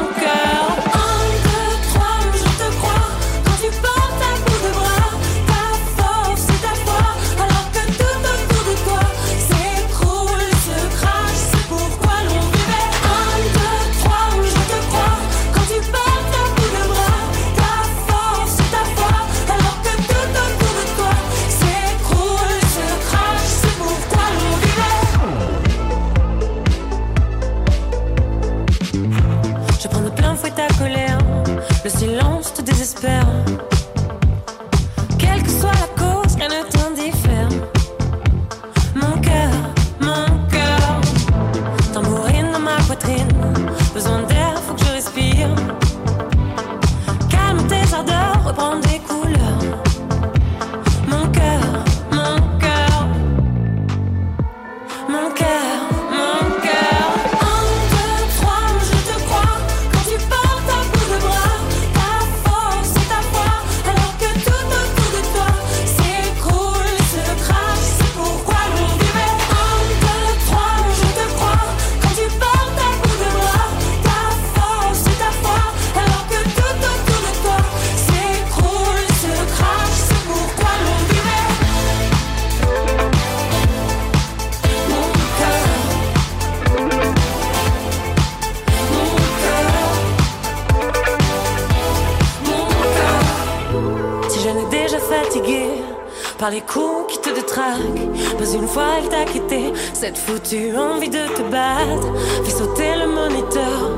détraquent, 97.78 98.38
pas 98.38 98.52
une 98.52 98.66
fois 98.66 98.84
elle 98.98 99.08
t'a 99.08 99.24
quitté. 99.24 99.72
Cette 99.92 100.18
foutue 100.18 100.76
envie 100.76 101.08
de 101.08 101.26
te 101.34 101.42
battre 101.50 102.08
fait 102.44 102.50
sauter 102.50 102.94
le 102.98 103.08
moniteur. 103.08 103.90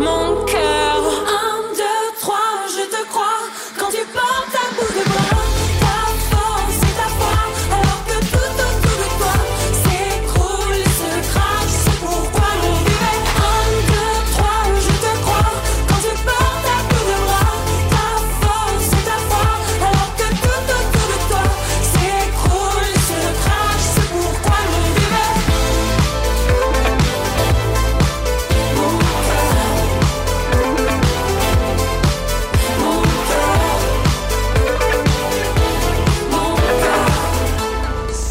Mon 0.00 0.44
cœur, 0.44 1.17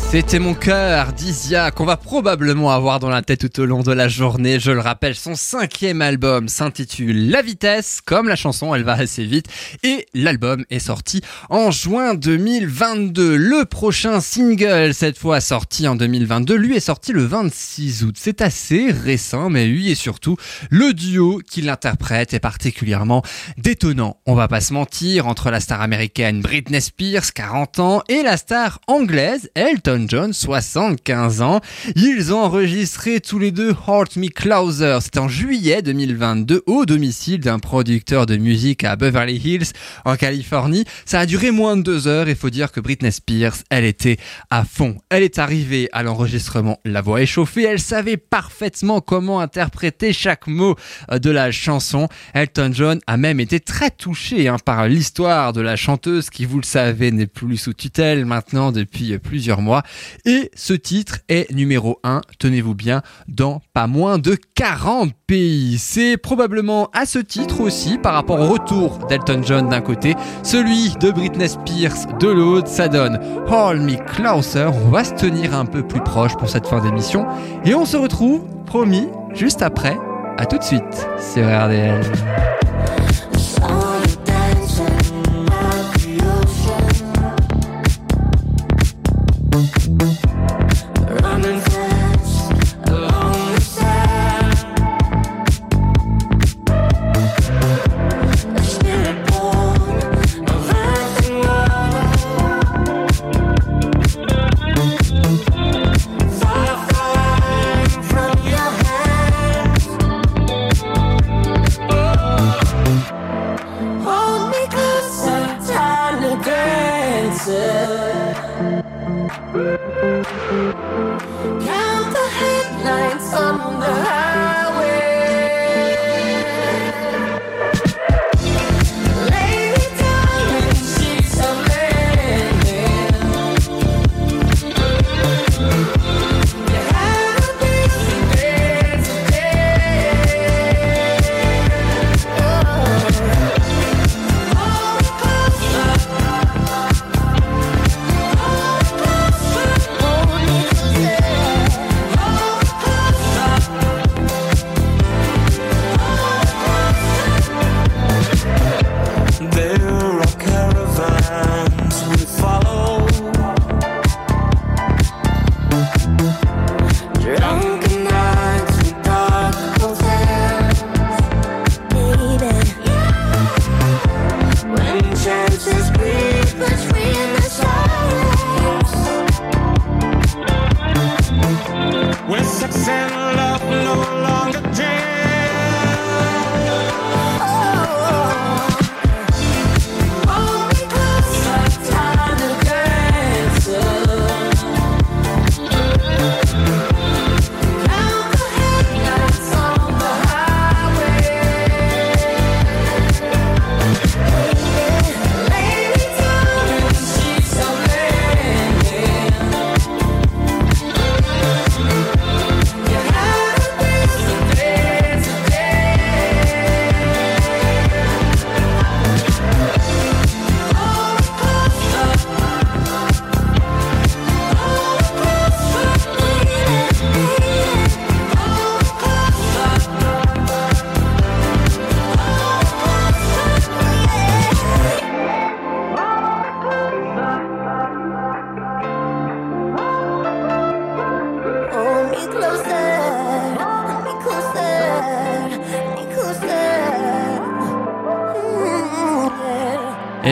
C'était 0.09 0.39
mon 0.39 0.53
cœur 0.53 1.11
d'Isia 1.11 1.69
qu'on 1.69 1.83
va 1.83 1.97
probablement 1.97 2.71
avoir 2.71 2.99
dans 2.99 3.09
la 3.09 3.21
tête 3.21 3.41
tout 3.41 3.61
au 3.61 3.65
long 3.65 3.83
de 3.83 3.91
la 3.91 4.07
journée. 4.07 4.57
Je 4.57 4.71
le 4.71 4.79
rappelle, 4.79 5.15
son 5.15 5.35
cinquième 5.35 6.01
album 6.01 6.47
s'intitule 6.47 7.29
La 7.29 7.41
Vitesse. 7.41 7.99
Comme 8.05 8.29
la 8.29 8.37
chanson, 8.37 8.73
elle 8.73 8.83
va 8.83 8.93
assez 8.93 9.25
vite. 9.25 9.47
Et 9.83 10.05
l'album 10.13 10.63
est 10.69 10.79
sorti 10.79 11.21
en 11.49 11.71
juin 11.71 12.13
2022. 12.13 13.35
Le 13.35 13.65
prochain 13.65 14.21
single, 14.21 14.93
cette 14.93 15.17
fois 15.17 15.41
sorti 15.41 15.89
en 15.89 15.97
2022, 15.97 16.55
lui 16.55 16.77
est 16.77 16.79
sorti 16.79 17.11
le 17.11 17.25
26 17.25 18.05
août. 18.05 18.15
C'est 18.17 18.41
assez 18.41 18.89
récent, 18.89 19.49
mais 19.49 19.65
oui, 19.65 19.91
et 19.91 19.95
surtout, 19.95 20.37
le 20.69 20.93
duo 20.93 21.41
qui 21.45 21.61
l'interprète 21.61 22.33
est 22.33 22.39
particulièrement 22.39 23.23
détonnant. 23.57 24.15
On 24.25 24.35
va 24.35 24.47
pas 24.47 24.61
se 24.61 24.71
mentir, 24.71 25.27
entre 25.27 25.51
la 25.51 25.59
star 25.59 25.81
américaine 25.81 26.41
Britney 26.41 26.79
Spears, 26.81 27.33
40 27.33 27.79
ans, 27.79 28.03
et 28.07 28.23
la 28.23 28.37
star 28.37 28.79
anglaise 28.87 29.49
Elton 29.53 29.96
John, 30.07 30.33
75 30.33 31.41
ans. 31.41 31.61
Ils 31.95 32.33
ont 32.33 32.39
enregistré 32.39 33.19
tous 33.19 33.39
les 33.39 33.51
deux 33.51 33.75
Heart 33.87 34.17
Me 34.17 34.27
Closer. 34.27 34.99
C'était 35.01 35.19
en 35.19 35.27
juillet 35.27 35.81
2022 35.81 36.63
au 36.67 36.85
domicile 36.85 37.39
d'un 37.39 37.59
producteur 37.59 38.25
de 38.25 38.37
musique 38.37 38.83
à 38.83 38.95
Beverly 38.95 39.37
Hills, 39.37 39.71
en 40.05 40.15
Californie. 40.15 40.85
Ça 41.05 41.21
a 41.21 41.25
duré 41.25 41.51
moins 41.51 41.77
de 41.77 41.81
deux 41.81 42.07
heures. 42.07 42.29
Il 42.29 42.35
faut 42.35 42.49
dire 42.49 42.71
que 42.71 42.79
Britney 42.79 43.11
Spears, 43.11 43.55
elle 43.69 43.85
était 43.85 44.17
à 44.49 44.63
fond. 44.63 44.97
Elle 45.09 45.23
est 45.23 45.39
arrivée 45.39 45.89
à 45.91 46.03
l'enregistrement, 46.03 46.79
la 46.85 47.01
voix 47.01 47.21
échauffée. 47.21 47.63
Elle 47.63 47.79
savait 47.79 48.17
parfaitement 48.17 49.01
comment 49.01 49.39
interpréter 49.39 50.13
chaque 50.13 50.47
mot 50.47 50.75
euh, 51.11 51.19
de 51.19 51.31
la 51.31 51.51
chanson. 51.51 52.07
Elton 52.33 52.71
John 52.73 52.99
a 53.07 53.17
même 53.17 53.39
été 53.39 53.59
très 53.59 53.89
touché 53.89 54.47
hein, 54.47 54.57
par 54.63 54.87
l'histoire 54.87 55.53
de 55.53 55.61
la 55.61 55.75
chanteuse 55.75 56.29
qui, 56.29 56.45
vous 56.45 56.57
le 56.57 56.63
savez, 56.63 57.11
n'est 57.11 57.27
plus 57.27 57.57
sous 57.57 57.73
tutelle 57.73 58.25
maintenant 58.25 58.71
depuis 58.71 59.17
plusieurs 59.17 59.61
mois. 59.61 59.83
Et 60.25 60.51
ce 60.55 60.73
titre 60.73 61.19
est 61.29 61.51
numéro 61.51 61.99
1, 62.03 62.21
tenez-vous 62.39 62.75
bien, 62.75 63.01
dans 63.27 63.61
pas 63.73 63.87
moins 63.87 64.17
de 64.17 64.37
40 64.55 65.11
pays. 65.27 65.77
C'est 65.77 66.17
probablement 66.17 66.89
à 66.93 67.05
ce 67.05 67.19
titre 67.19 67.61
aussi, 67.61 67.97
par 67.97 68.13
rapport 68.13 68.39
au 68.39 68.47
retour 68.47 68.99
d'Elton 69.07 69.41
John 69.43 69.69
d'un 69.69 69.81
côté, 69.81 70.15
celui 70.43 70.91
de 70.99 71.11
Britney 71.11 71.49
Spears 71.49 72.17
de 72.19 72.27
l'autre, 72.27 72.67
ça 72.67 72.87
donne 72.87 73.19
Hold 73.47 73.81
Me. 73.81 73.97
On 74.19 74.89
va 74.89 75.03
se 75.03 75.13
tenir 75.13 75.53
un 75.53 75.65
peu 75.65 75.85
plus 75.85 76.01
proche 76.01 76.35
pour 76.37 76.49
cette 76.49 76.67
fin 76.67 76.81
d'émission. 76.81 77.25
Et 77.65 77.75
on 77.75 77.85
se 77.85 77.97
retrouve, 77.97 78.41
promis, 78.65 79.07
juste 79.33 79.61
après. 79.61 79.97
À 80.37 80.45
tout 80.45 80.57
de 80.57 80.63
suite 80.63 81.07
sur 81.33 81.43
RDL. 81.43 82.01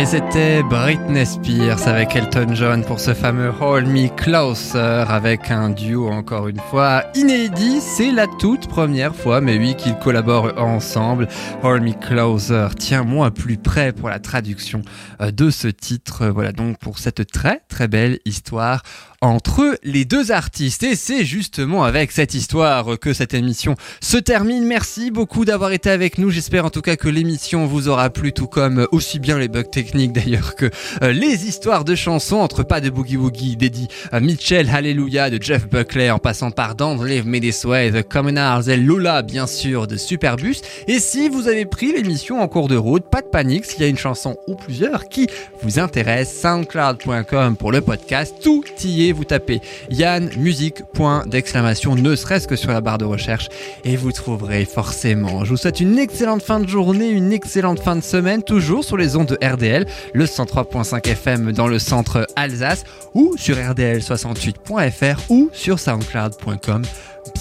Et 0.05 0.07
c'était 0.07 0.61
Britney 0.61 1.25
Spears 1.25 1.87
avec 1.87 2.15
Elton 2.15 2.53
John 2.53 2.83
pour 2.83 2.99
ce 2.99 3.15
fameux 3.15 3.51
Hold 3.59 3.87
Me 3.87 4.07
Closer 4.07 5.03
avec 5.07 5.49
un 5.49 5.71
duo 5.71 6.09
encore 6.09 6.47
une 6.47 6.59
fois 6.59 7.05
inédit. 7.15 7.81
C'est 7.81 8.11
la 8.11 8.27
toute 8.27 8.67
première 8.67 9.15
fois, 9.15 9.41
mais 9.41 9.57
oui, 9.57 9.73
qu'ils 9.75 9.97
collaborent 9.97 10.53
ensemble. 10.59 11.27
Hold 11.63 11.81
Me 11.81 11.93
Closer, 11.93 12.67
tiens-moi 12.77 13.31
plus 13.31 13.57
près 13.57 13.93
pour 13.93 14.09
la 14.09 14.19
traduction 14.19 14.83
euh, 15.21 15.31
de 15.31 15.49
ce 15.49 15.69
titre. 15.69 16.27
Voilà 16.27 16.51
donc 16.51 16.77
pour 16.77 16.99
cette 16.99 17.25
très 17.31 17.63
très 17.67 17.87
belle 17.87 18.19
histoire 18.25 18.83
entre 19.25 19.77
les 19.83 20.05
deux 20.05 20.31
artistes. 20.31 20.83
Et 20.83 20.95
c'est 20.95 21.25
justement 21.25 21.83
avec 21.83 22.11
cette 22.11 22.33
histoire 22.33 22.99
que 22.99 23.13
cette 23.13 23.33
émission 23.33 23.75
se 24.01 24.17
termine. 24.17 24.65
Merci 24.65 25.11
beaucoup 25.11 25.45
d'avoir 25.45 25.71
été 25.71 25.89
avec 25.89 26.17
nous. 26.17 26.29
J'espère 26.29 26.65
en 26.65 26.69
tout 26.69 26.81
cas 26.81 26.95
que 26.95 27.09
l'émission 27.09 27.65
vous 27.65 27.87
aura 27.89 28.09
plu, 28.09 28.33
tout 28.33 28.47
comme 28.47 28.87
aussi 28.91 29.19
bien 29.19 29.37
les 29.37 29.47
bugs 29.47 29.63
techniques 29.63 30.13
d'ailleurs 30.13 30.55
que 30.55 30.69
euh, 31.01 31.11
les 31.11 31.47
histoires 31.47 31.83
de 31.83 31.95
chansons 31.95 32.37
entre 32.37 32.63
pas 32.63 32.81
de 32.81 32.89
boogie 32.89 33.17
woogie 33.17 33.57
d'Eddie 33.57 33.87
Mitchell, 34.21 34.69
Hallelujah 34.69 35.29
de 35.29 35.41
Jeff 35.41 35.67
Buckley 35.67 36.09
en 36.11 36.19
passant 36.19 36.51
par 36.51 36.75
Don't 36.75 37.03
Leave 37.03 37.25
Me 37.25 37.39
This 37.39 37.65
Way, 37.65 37.91
The 37.91 38.67
et 38.67 38.77
Lola 38.77 39.21
bien 39.21 39.47
sûr 39.47 39.87
de 39.87 39.97
Superbus. 39.97 40.57
Et 40.87 40.99
si 40.99 41.29
vous 41.29 41.47
avez 41.47 41.65
pris 41.65 41.91
l'émission 41.91 42.41
en 42.41 42.47
cours 42.47 42.67
de 42.67 42.75
route, 42.75 43.09
pas 43.09 43.21
de 43.21 43.27
panique 43.27 43.65
s'il 43.65 43.81
y 43.81 43.83
a 43.83 43.87
une 43.87 43.97
chanson 43.97 44.37
ou 44.47 44.55
plusieurs 44.55 45.09
qui 45.09 45.27
vous 45.61 45.79
intéressent, 45.79 46.41
soundcloud.com 46.41 47.57
pour 47.57 47.71
le 47.71 47.81
podcast, 47.81 48.35
tout 48.43 48.63
y 48.83 49.09
est 49.09 49.14
vous 49.15 49.25
tapez 49.25 49.61
Yann 49.89 50.29
Musique, 50.37 50.83
point 50.93 51.25
d'exclamation, 51.25 51.95
ne 51.95 52.15
serait-ce 52.15 52.47
que 52.47 52.55
sur 52.55 52.71
la 52.71 52.81
barre 52.81 52.97
de 52.97 53.05
recherche, 53.05 53.49
et 53.83 53.95
vous 53.95 54.11
trouverez 54.11 54.65
forcément. 54.65 55.43
Je 55.45 55.51
vous 55.51 55.57
souhaite 55.57 55.79
une 55.79 55.97
excellente 55.97 56.43
fin 56.43 56.59
de 56.59 56.67
journée, 56.67 57.09
une 57.09 57.33
excellente 57.33 57.79
fin 57.79 57.95
de 57.95 58.01
semaine, 58.01 58.43
toujours 58.43 58.83
sur 58.83 58.97
les 58.97 59.15
ondes 59.15 59.37
de 59.39 59.45
RDL, 59.45 59.85
le 60.13 60.25
103.5 60.25 61.07
FM 61.07 61.51
dans 61.51 61.67
le 61.67 61.79
centre 61.79 62.27
Alsace, 62.35 62.83
ou 63.13 63.35
sur 63.37 63.55
rdl68.fr 63.55 65.21
ou 65.29 65.49
sur 65.53 65.79
soundcloud.com. 65.79 66.83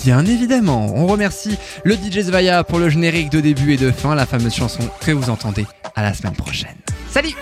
Bien 0.03 0.25
évidemment, 0.25 0.93
on 0.95 1.07
remercie 1.07 1.59
le 1.85 1.95
DJ 1.95 2.20
Zvaya 2.20 2.64
pour 2.64 2.79
le 2.79 2.89
générique 2.89 3.31
de 3.31 3.41
début 3.41 3.75
et 3.75 3.77
de 3.77 3.91
fin, 3.91 4.14
la 4.14 4.27
fameuse 4.27 4.55
chanson 4.55 4.83
que 5.01 5.12
vous 5.12 5.31
entendez. 5.31 5.66
À 5.95 6.03
la 6.03 6.14
semaine 6.14 6.35
prochaine. 6.35 6.77
Salut 7.11 7.35